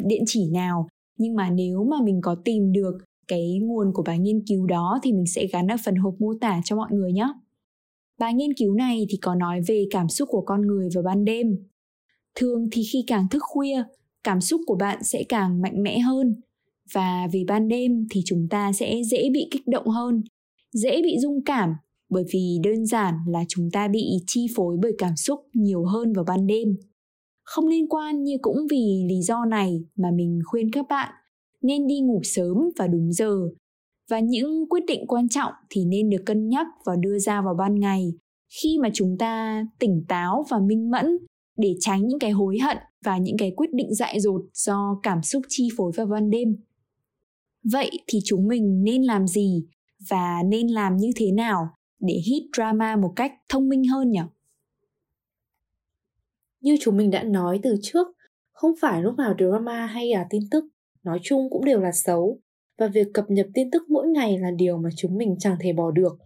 điện 0.05 0.23
chỉ 0.27 0.49
nào. 0.49 0.87
Nhưng 1.17 1.35
mà 1.35 1.49
nếu 1.49 1.83
mà 1.83 1.97
mình 2.03 2.21
có 2.21 2.35
tìm 2.45 2.71
được 2.73 2.97
cái 3.27 3.59
nguồn 3.61 3.93
của 3.93 4.03
bài 4.03 4.19
nghiên 4.19 4.45
cứu 4.47 4.65
đó 4.65 4.99
thì 5.03 5.13
mình 5.13 5.25
sẽ 5.25 5.47
gắn 5.53 5.67
ở 5.67 5.75
phần 5.85 5.95
hộp 5.95 6.13
mô 6.19 6.33
tả 6.41 6.61
cho 6.65 6.75
mọi 6.75 6.89
người 6.91 7.13
nhé. 7.13 7.33
Bài 8.21 8.33
nghiên 8.33 8.53
cứu 8.53 8.73
này 8.73 9.05
thì 9.09 9.17
có 9.21 9.35
nói 9.35 9.61
về 9.67 9.85
cảm 9.91 10.09
xúc 10.09 10.29
của 10.31 10.43
con 10.45 10.61
người 10.61 10.89
vào 10.95 11.03
ban 11.03 11.25
đêm. 11.25 11.47
Thường 12.35 12.67
thì 12.71 12.83
khi 12.93 13.03
càng 13.07 13.27
thức 13.31 13.41
khuya, 13.41 13.83
cảm 14.23 14.41
xúc 14.41 14.61
của 14.65 14.75
bạn 14.75 15.03
sẽ 15.03 15.23
càng 15.29 15.61
mạnh 15.61 15.83
mẽ 15.83 15.99
hơn 15.99 16.35
và 16.93 17.27
vì 17.31 17.43
ban 17.47 17.67
đêm 17.67 18.07
thì 18.11 18.21
chúng 18.25 18.47
ta 18.49 18.73
sẽ 18.73 19.01
dễ 19.11 19.29
bị 19.33 19.47
kích 19.51 19.67
động 19.67 19.87
hơn 19.87 20.23
dễ 20.73 21.01
bị 21.01 21.17
rung 21.19 21.43
cảm 21.45 21.73
bởi 22.09 22.23
vì 22.33 22.57
đơn 22.63 22.85
giản 22.85 23.13
là 23.27 23.43
chúng 23.47 23.71
ta 23.71 23.87
bị 23.87 24.05
chi 24.27 24.47
phối 24.55 24.77
bởi 24.81 24.91
cảm 24.97 25.15
xúc 25.15 25.39
nhiều 25.53 25.85
hơn 25.85 26.13
vào 26.13 26.25
ban 26.27 26.47
đêm 26.47 26.75
không 27.43 27.67
liên 27.67 27.89
quan 27.89 28.23
như 28.23 28.37
cũng 28.41 28.57
vì 28.71 29.05
lý 29.09 29.21
do 29.21 29.45
này 29.45 29.83
mà 29.95 30.11
mình 30.11 30.39
khuyên 30.45 30.71
các 30.71 30.85
bạn 30.89 31.13
nên 31.61 31.87
đi 31.87 31.99
ngủ 31.99 32.21
sớm 32.23 32.57
và 32.77 32.87
đúng 32.87 33.11
giờ 33.11 33.49
và 34.11 34.19
những 34.19 34.69
quyết 34.69 34.83
định 34.87 35.07
quan 35.07 35.29
trọng 35.29 35.53
thì 35.69 35.85
nên 35.85 36.09
được 36.09 36.23
cân 36.25 36.49
nhắc 36.49 36.67
và 36.85 36.95
đưa 36.99 37.19
ra 37.19 37.41
vào 37.41 37.53
ban 37.53 37.79
ngày. 37.79 38.13
Khi 38.61 38.77
mà 38.81 38.89
chúng 38.93 39.17
ta 39.19 39.63
tỉnh 39.79 40.03
táo 40.07 40.45
và 40.49 40.59
minh 40.59 40.91
mẫn 40.91 41.17
để 41.57 41.75
tránh 41.79 42.07
những 42.07 42.19
cái 42.19 42.31
hối 42.31 42.59
hận 42.59 42.77
và 43.05 43.17
những 43.17 43.37
cái 43.37 43.53
quyết 43.55 43.73
định 43.73 43.95
dại 43.95 44.19
dột 44.19 44.41
do 44.53 44.99
cảm 45.03 45.21
xúc 45.21 45.41
chi 45.49 45.69
phối 45.77 45.91
vào 45.95 46.05
ban 46.05 46.29
đêm. 46.29 46.55
Vậy 47.63 47.91
thì 48.07 48.19
chúng 48.25 48.47
mình 48.47 48.83
nên 48.83 49.03
làm 49.03 49.27
gì 49.27 49.65
và 50.09 50.43
nên 50.45 50.67
làm 50.67 50.97
như 50.97 51.11
thế 51.15 51.31
nào 51.31 51.69
để 51.99 52.13
hit 52.13 52.43
drama 52.57 52.95
một 52.95 53.13
cách 53.15 53.31
thông 53.49 53.69
minh 53.69 53.83
hơn 53.83 54.11
nhỉ? 54.11 54.21
Như 56.61 56.77
chúng 56.81 56.97
mình 56.97 57.11
đã 57.11 57.23
nói 57.23 57.59
từ 57.63 57.75
trước, 57.81 58.07
không 58.51 58.71
phải 58.81 59.01
lúc 59.01 59.17
nào 59.17 59.35
drama 59.39 59.85
hay 59.85 60.09
là 60.09 60.25
tin 60.29 60.41
tức 60.51 60.63
nói 61.03 61.19
chung 61.23 61.49
cũng 61.49 61.65
đều 61.65 61.79
là 61.79 61.91
xấu 61.91 62.39
và 62.81 62.87
việc 62.87 63.07
cập 63.13 63.25
nhật 63.29 63.47
tin 63.53 63.71
tức 63.71 63.83
mỗi 63.89 64.07
ngày 64.07 64.37
là 64.37 64.51
điều 64.51 64.77
mà 64.77 64.89
chúng 64.97 65.17
mình 65.17 65.35
chẳng 65.39 65.55
thể 65.59 65.73
bỏ 65.73 65.91
được 65.91 66.17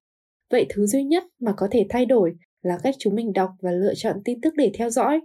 vậy 0.52 0.66
thứ 0.70 0.86
duy 0.86 1.04
nhất 1.04 1.24
mà 1.40 1.54
có 1.58 1.68
thể 1.72 1.86
thay 1.90 2.06
đổi 2.06 2.36
là 2.62 2.78
cách 2.84 2.96
chúng 3.00 3.16
mình 3.16 3.34
đọc 3.34 3.50
và 3.62 3.72
lựa 3.72 3.94
chọn 3.96 4.18
tin 4.26 4.42
tức 4.42 4.54
để 4.58 4.72
theo 4.74 4.90
dõi 4.90 5.22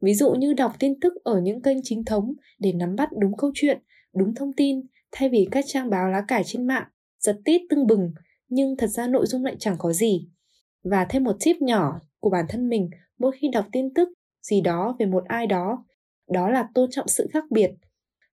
Ví 0.00 0.14
dụ 0.14 0.32
như 0.32 0.52
đọc 0.52 0.72
tin 0.78 1.00
tức 1.00 1.12
ở 1.24 1.40
những 1.40 1.62
kênh 1.62 1.78
chính 1.82 2.04
thống 2.04 2.34
để 2.58 2.72
nắm 2.72 2.96
bắt 2.96 3.08
đúng 3.18 3.36
câu 3.36 3.50
chuyện, 3.54 3.78
đúng 4.14 4.34
thông 4.34 4.52
tin, 4.52 4.80
thay 5.12 5.28
vì 5.28 5.48
các 5.50 5.64
trang 5.68 5.90
báo 5.90 6.08
lá 6.08 6.22
cải 6.28 6.42
trên 6.44 6.66
mạng, 6.66 6.88
giật 7.18 7.36
tít 7.44 7.62
tưng 7.70 7.86
bừng, 7.86 8.12
nhưng 8.48 8.76
thật 8.76 8.86
ra 8.86 9.06
nội 9.06 9.26
dung 9.26 9.44
lại 9.44 9.56
chẳng 9.58 9.76
có 9.78 9.92
gì. 9.92 10.28
Và 10.84 11.06
thêm 11.10 11.24
một 11.24 11.36
tip 11.44 11.56
nhỏ 11.62 12.00
của 12.20 12.30
bản 12.30 12.44
thân 12.48 12.68
mình 12.68 12.90
mỗi 13.18 13.32
khi 13.40 13.48
đọc 13.52 13.66
tin 13.72 13.94
tức 13.94 14.08
gì 14.42 14.60
đó 14.60 14.96
về 14.98 15.06
một 15.06 15.24
ai 15.28 15.46
đó, 15.46 15.84
đó 16.30 16.50
là 16.50 16.68
tôn 16.74 16.90
trọng 16.90 17.08
sự 17.08 17.26
khác 17.32 17.44
biệt. 17.50 17.70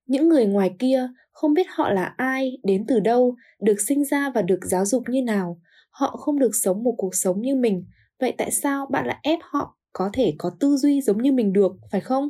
Những 0.05 0.29
người 0.29 0.45
ngoài 0.45 0.75
kia 0.79 1.07
không 1.37 1.53
biết 1.53 1.67
họ 1.69 1.89
là 1.89 2.13
ai, 2.17 2.57
đến 2.63 2.85
từ 2.87 2.99
đâu, 2.99 3.35
được 3.59 3.81
sinh 3.87 4.05
ra 4.05 4.29
và 4.35 4.41
được 4.41 4.59
giáo 4.61 4.85
dục 4.85 5.03
như 5.09 5.21
nào. 5.21 5.61
Họ 5.89 6.17
không 6.17 6.39
được 6.39 6.51
sống 6.63 6.83
một 6.83 6.93
cuộc 6.97 7.15
sống 7.15 7.41
như 7.41 7.55
mình, 7.55 7.85
vậy 8.19 8.33
tại 8.37 8.51
sao 8.51 8.85
bạn 8.91 9.07
lại 9.07 9.17
ép 9.23 9.39
họ 9.41 9.77
có 9.93 10.09
thể 10.13 10.33
có 10.37 10.51
tư 10.59 10.77
duy 10.77 11.01
giống 11.01 11.21
như 11.21 11.31
mình 11.31 11.53
được, 11.53 11.71
phải 11.91 12.01
không? 12.01 12.29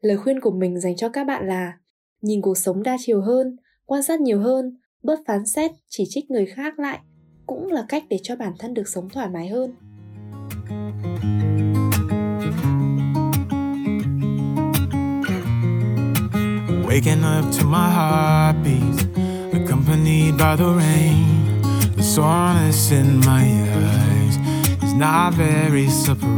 Lời 0.00 0.16
khuyên 0.16 0.40
của 0.40 0.50
mình 0.50 0.80
dành 0.80 0.96
cho 0.96 1.08
các 1.08 1.24
bạn 1.24 1.46
là 1.46 1.72
nhìn 2.20 2.42
cuộc 2.42 2.58
sống 2.58 2.82
đa 2.82 2.96
chiều 3.00 3.20
hơn, 3.20 3.56
quan 3.86 4.02
sát 4.02 4.20
nhiều 4.20 4.40
hơn, 4.40 4.78
bớt 5.02 5.18
phán 5.26 5.46
xét, 5.46 5.70
chỉ 5.88 6.04
trích 6.08 6.30
người 6.30 6.46
khác 6.46 6.78
lại 6.78 6.98
cũng 7.46 7.72
là 7.72 7.84
cách 7.88 8.04
để 8.08 8.18
cho 8.22 8.36
bản 8.36 8.52
thân 8.58 8.74
được 8.74 8.88
sống 8.88 9.08
thoải 9.08 9.28
mái 9.28 9.48
hơn. 9.48 9.74
Waking 16.92 17.24
up 17.24 17.50
to 17.52 17.64
my 17.64 17.90
heartbeats, 17.90 19.04
accompanied 19.54 20.36
by 20.36 20.56
the 20.56 20.68
rain, 20.68 21.62
the 21.96 22.02
soreness 22.02 22.90
in 22.90 23.18
my 23.20 23.44
eyes. 23.44 24.36
It's 24.82 24.92
not 24.92 25.32
very 25.32 25.88
surprising. 25.88 26.36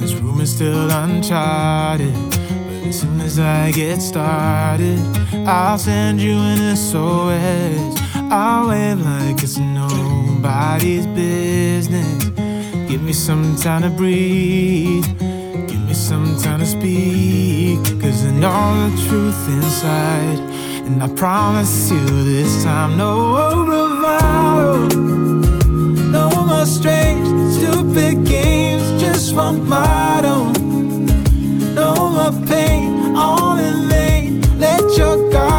This 0.00 0.14
room 0.14 0.40
is 0.40 0.54
still 0.54 0.90
uncharted. 0.90 2.14
But 2.14 2.88
as 2.88 3.00
soon 3.00 3.20
as 3.20 3.38
I 3.38 3.70
get 3.72 4.00
started, 4.00 4.98
I'll 5.46 5.76
send 5.76 6.18
you 6.18 6.38
an 6.38 6.74
SOS. 6.74 8.00
I'll 8.32 8.70
wave 8.70 8.98
like 8.98 9.42
it's 9.42 9.58
nobody's 9.58 11.06
business. 11.08 12.30
Give 12.88 13.02
me 13.02 13.12
some 13.12 13.56
time 13.56 13.82
to 13.82 13.90
breathe. 13.90 15.05
Some 16.06 16.36
time 16.36 16.60
to 16.60 16.66
speak. 16.66 17.80
Cause 18.00 18.24
I 18.24 18.30
know 18.30 18.88
the 18.88 18.96
truth 19.08 19.48
inside. 19.48 20.38
And 20.86 21.02
I 21.02 21.08
promise 21.08 21.90
you 21.90 22.06
this 22.22 22.62
time, 22.62 22.96
no 22.96 23.64
bravado. 23.66 24.86
No 26.12 26.30
more 26.46 26.64
strange, 26.64 27.26
stupid 27.54 28.24
games, 28.24 28.84
just 29.02 29.34
one 29.34 29.68
motto. 29.68 30.52
No 31.74 31.92
more 32.16 32.46
pain, 32.46 33.16
all 33.16 33.58
in 33.58 33.88
vain. 33.88 34.40
Let 34.60 34.82
your 34.96 35.28
guard 35.32 35.55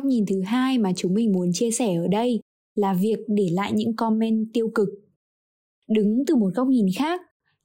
góc 0.00 0.06
nhìn 0.06 0.26
thứ 0.26 0.40
hai 0.40 0.78
mà 0.78 0.92
chúng 0.96 1.14
mình 1.14 1.32
muốn 1.32 1.50
chia 1.52 1.70
sẻ 1.70 1.94
ở 1.94 2.08
đây 2.08 2.40
là 2.74 2.94
việc 2.94 3.18
để 3.28 3.48
lại 3.52 3.72
những 3.72 3.96
comment 3.96 4.46
tiêu 4.52 4.70
cực. 4.74 4.88
Đứng 5.88 6.24
từ 6.26 6.36
một 6.36 6.50
góc 6.54 6.68
nhìn 6.68 6.86
khác, 6.96 7.20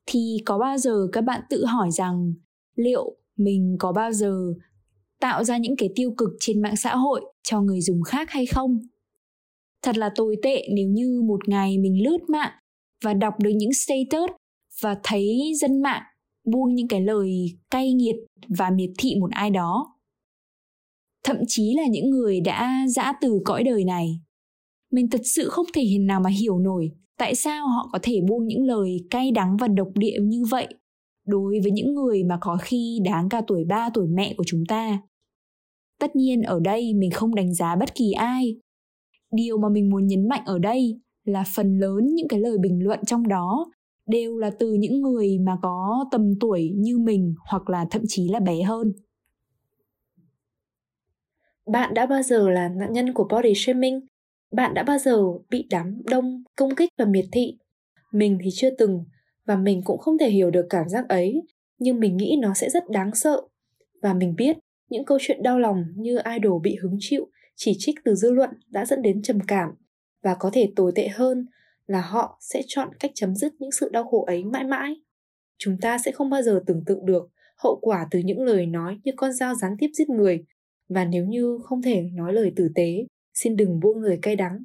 thì 0.06 0.38
có 0.46 0.58
bao 0.58 0.78
giờ 0.78 1.08
các 1.12 1.22
bạn 1.22 1.42
tự 1.50 1.66
hỏi 1.66 1.92
rằng 1.92 2.34
liệu 2.76 3.16
mình 3.38 3.76
có 3.80 3.92
bao 3.92 4.12
giờ 4.12 4.54
tạo 5.20 5.44
ra 5.44 5.58
những 5.58 5.76
cái 5.76 5.90
tiêu 5.96 6.14
cực 6.18 6.30
trên 6.40 6.62
mạng 6.62 6.76
xã 6.76 6.96
hội 6.96 7.22
cho 7.44 7.62
người 7.62 7.82
dùng 7.82 8.04
khác 8.04 8.30
hay 8.30 8.46
không? 8.46 8.80
Thật 9.82 9.98
là 9.98 10.12
tồi 10.16 10.36
tệ 10.44 10.68
nếu 10.76 10.90
như 10.90 11.22
một 11.22 11.50
ngày 11.50 11.78
mình 11.78 12.04
lướt 12.04 12.30
mạng 12.30 12.54
và 13.04 13.14
đọc 13.14 13.34
được 13.40 13.52
những 13.56 13.74
status 13.74 14.30
và 14.82 14.98
thấy 15.04 15.54
dân 15.62 15.82
mạng 15.82 16.04
buông 16.44 16.76
những 16.76 16.88
cái 16.88 17.02
lời 17.02 17.32
cay 17.72 17.94
nghiệt 17.94 18.16
và 18.48 18.70
miệt 18.70 18.90
thị 18.98 19.16
một 19.20 19.32
ai 19.32 19.50
đó 19.50 19.95
thậm 21.26 21.38
chí 21.48 21.76
là 21.78 21.84
những 21.92 22.10
người 22.10 22.42
đã 22.42 22.86
dã 22.88 23.14
từ 23.22 23.40
cõi 23.46 23.64
đời 23.64 23.86
này. 23.86 24.20
Mình 24.92 25.10
thật 25.10 25.22
sự 25.24 25.50
không 25.50 25.66
thể 25.74 25.82
hiện 25.82 26.08
nào 26.08 26.20
mà 26.20 26.30
hiểu 26.30 26.60
nổi 26.60 26.92
tại 27.18 27.36
sao 27.36 27.68
họ 27.68 27.90
có 27.92 28.00
thể 28.02 28.22
buông 28.30 28.48
những 28.48 28.64
lời 28.64 28.98
cay 29.10 29.32
đắng 29.32 29.58
và 29.58 29.68
độc 29.68 29.88
địa 29.96 30.18
như 30.22 30.44
vậy 30.50 30.68
đối 31.28 31.60
với 31.64 31.72
những 31.72 31.94
người 31.94 32.24
mà 32.24 32.38
có 32.42 32.58
khi 32.62 33.00
đáng 33.06 33.30
cả 33.30 33.42
tuổi 33.48 33.66
ba, 33.66 33.90
tuổi 33.94 34.08
mẹ 34.08 34.34
của 34.38 34.44
chúng 34.48 34.64
ta. 34.68 35.02
Tất 36.00 36.16
nhiên 36.16 36.42
ở 36.42 36.60
đây 36.60 36.94
mình 36.94 37.12
không 37.12 37.36
đánh 37.36 37.54
giá 37.54 37.76
bất 37.76 37.96
kỳ 37.96 38.12
ai. 38.12 38.56
Điều 39.32 39.58
mà 39.58 39.70
mình 39.70 39.90
muốn 39.90 40.08
nhấn 40.08 40.28
mạnh 40.28 40.44
ở 40.46 40.60
đây 40.60 41.02
là 41.26 41.44
phần 41.56 41.80
lớn 41.80 42.06
những 42.16 42.28
cái 42.28 42.40
lời 42.40 42.58
bình 42.62 42.84
luận 42.84 43.00
trong 43.06 43.28
đó 43.28 43.72
đều 44.08 44.38
là 44.38 44.52
từ 44.60 44.74
những 44.74 45.02
người 45.02 45.38
mà 45.40 45.58
có 45.62 46.06
tầm 46.12 46.22
tuổi 46.40 46.72
như 46.76 46.98
mình 46.98 47.34
hoặc 47.50 47.70
là 47.70 47.86
thậm 47.92 48.02
chí 48.08 48.28
là 48.30 48.40
bé 48.40 48.62
hơn. 48.62 48.92
Bạn 51.72 51.94
đã 51.94 52.06
bao 52.06 52.24
giờ 52.24 52.50
là 52.50 52.70
nạn 52.70 52.94
nhân 52.94 53.14
của 53.14 53.28
body 53.30 53.54
shaming? 53.56 54.02
Bạn 54.52 54.74
đã 54.74 54.84
bao 54.84 54.98
giờ 54.98 55.18
bị 55.50 55.68
đám 55.70 56.02
đông 56.06 56.44
công 56.56 56.76
kích 56.76 56.90
và 56.98 57.06
miệt 57.06 57.26
thị? 57.32 57.58
Mình 58.12 58.38
thì 58.44 58.50
chưa 58.54 58.70
từng 58.78 59.06
và 59.46 59.56
mình 59.56 59.82
cũng 59.86 59.98
không 59.98 60.18
thể 60.18 60.30
hiểu 60.30 60.52
được 60.52 60.66
cảm 60.70 60.90
giác 60.90 61.10
ấy, 61.10 61.42
nhưng 61.80 62.00
mình 62.00 62.18
nghĩ 62.18 62.38
nó 62.42 62.54
sẽ 62.54 62.70
rất 62.70 62.84
đáng 62.90 63.16
sợ. 63.16 63.42
Và 64.02 64.14
mình 64.14 64.36
biết 64.36 64.58
những 64.90 65.06
câu 65.06 65.18
chuyện 65.22 65.44
đau 65.44 65.60
lòng 65.60 65.86
như 65.96 66.20
idol 66.36 66.62
bị 66.64 66.76
hứng 66.76 66.98
chịu 67.00 67.28
chỉ 67.56 67.76
trích 67.78 67.96
từ 68.06 68.16
dư 68.16 68.32
luận 68.32 68.50
đã 68.70 68.86
dẫn 68.86 69.02
đến 69.02 69.22
trầm 69.22 69.40
cảm 69.48 69.70
và 70.24 70.36
có 70.40 70.50
thể 70.54 70.72
tồi 70.76 70.92
tệ 70.96 71.08
hơn 71.08 71.46
là 71.88 72.02
họ 72.02 72.38
sẽ 72.42 72.62
chọn 72.68 72.90
cách 73.00 73.12
chấm 73.16 73.36
dứt 73.36 73.54
những 73.60 73.72
sự 73.72 73.90
đau 73.90 74.04
khổ 74.04 74.26
ấy 74.26 74.44
mãi 74.44 74.64
mãi. 74.64 74.96
Chúng 75.58 75.78
ta 75.82 75.98
sẽ 75.98 76.12
không 76.12 76.30
bao 76.30 76.42
giờ 76.42 76.64
tưởng 76.66 76.84
tượng 76.86 77.06
được 77.06 77.30
hậu 77.58 77.80
quả 77.82 78.08
từ 78.12 78.20
những 78.20 78.42
lời 78.44 78.66
nói 78.66 78.98
như 79.04 79.12
con 79.16 79.34
dao 79.34 79.56
gián 79.56 79.76
tiếp 79.80 79.90
giết 79.94 80.10
người 80.10 80.46
và 80.90 81.06
nếu 81.06 81.26
như 81.26 81.60
không 81.64 81.82
thể 81.82 82.02
nói 82.14 82.34
lời 82.34 82.52
tử 82.56 82.70
tế, 82.76 83.06
xin 83.34 83.56
đừng 83.56 83.80
buông 83.80 84.02
lời 84.02 84.20
cay 84.22 84.36
đắng. 84.36 84.64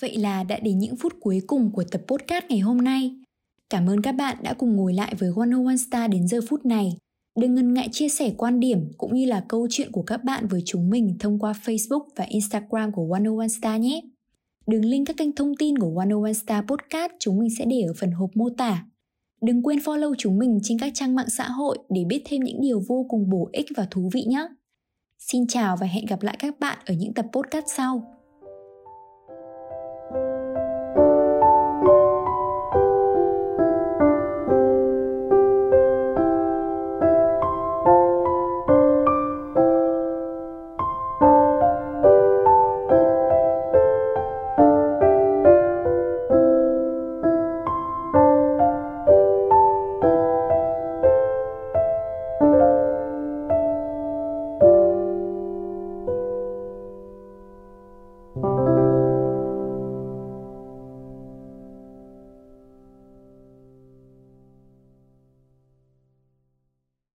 Vậy 0.00 0.16
là 0.16 0.44
đã 0.44 0.58
đến 0.58 0.78
những 0.78 0.96
phút 0.96 1.12
cuối 1.20 1.40
cùng 1.46 1.70
của 1.72 1.84
tập 1.90 2.02
podcast 2.06 2.44
ngày 2.48 2.58
hôm 2.58 2.78
nay. 2.78 3.16
Cảm 3.70 3.86
ơn 3.90 4.02
các 4.02 4.12
bạn 4.12 4.36
đã 4.42 4.54
cùng 4.54 4.76
ngồi 4.76 4.94
lại 4.94 5.14
với 5.18 5.30
101 5.36 5.70
Star 5.88 6.10
đến 6.10 6.28
giờ 6.28 6.40
phút 6.48 6.66
này. 6.66 6.96
Đừng 7.40 7.54
ngần 7.54 7.74
ngại 7.74 7.88
chia 7.92 8.08
sẻ 8.08 8.32
quan 8.36 8.60
điểm 8.60 8.90
cũng 8.98 9.14
như 9.14 9.26
là 9.26 9.44
câu 9.48 9.66
chuyện 9.70 9.92
của 9.92 10.02
các 10.02 10.24
bạn 10.24 10.46
với 10.46 10.62
chúng 10.64 10.90
mình 10.90 11.16
thông 11.20 11.38
qua 11.38 11.52
Facebook 11.52 12.08
và 12.16 12.24
Instagram 12.24 12.92
của 12.92 13.06
101 13.06 13.48
Star 13.48 13.80
nhé. 13.80 14.00
Đường 14.66 14.84
link 14.84 15.06
các 15.06 15.16
kênh 15.16 15.32
thông 15.32 15.56
tin 15.56 15.78
của 15.78 15.90
101 15.90 16.32
Star 16.32 16.64
Podcast 16.64 17.12
chúng 17.18 17.38
mình 17.38 17.48
sẽ 17.58 17.64
để 17.64 17.82
ở 17.82 17.92
phần 18.00 18.10
hộp 18.10 18.30
mô 18.34 18.48
tả. 18.50 18.86
Đừng 19.44 19.62
quên 19.62 19.78
follow 19.78 20.14
chúng 20.18 20.38
mình 20.38 20.58
trên 20.62 20.78
các 20.78 20.92
trang 20.94 21.14
mạng 21.14 21.30
xã 21.30 21.48
hội 21.48 21.78
để 21.88 22.04
biết 22.04 22.22
thêm 22.24 22.40
những 22.42 22.60
điều 22.60 22.82
vô 22.88 23.06
cùng 23.08 23.30
bổ 23.30 23.50
ích 23.52 23.66
và 23.76 23.86
thú 23.90 24.10
vị 24.12 24.24
nhé. 24.28 24.48
Xin 25.18 25.46
chào 25.46 25.76
và 25.80 25.86
hẹn 25.86 26.06
gặp 26.06 26.22
lại 26.22 26.36
các 26.38 26.60
bạn 26.60 26.78
ở 26.86 26.94
những 26.94 27.14
tập 27.14 27.26
podcast 27.32 27.64
sau. 27.68 28.13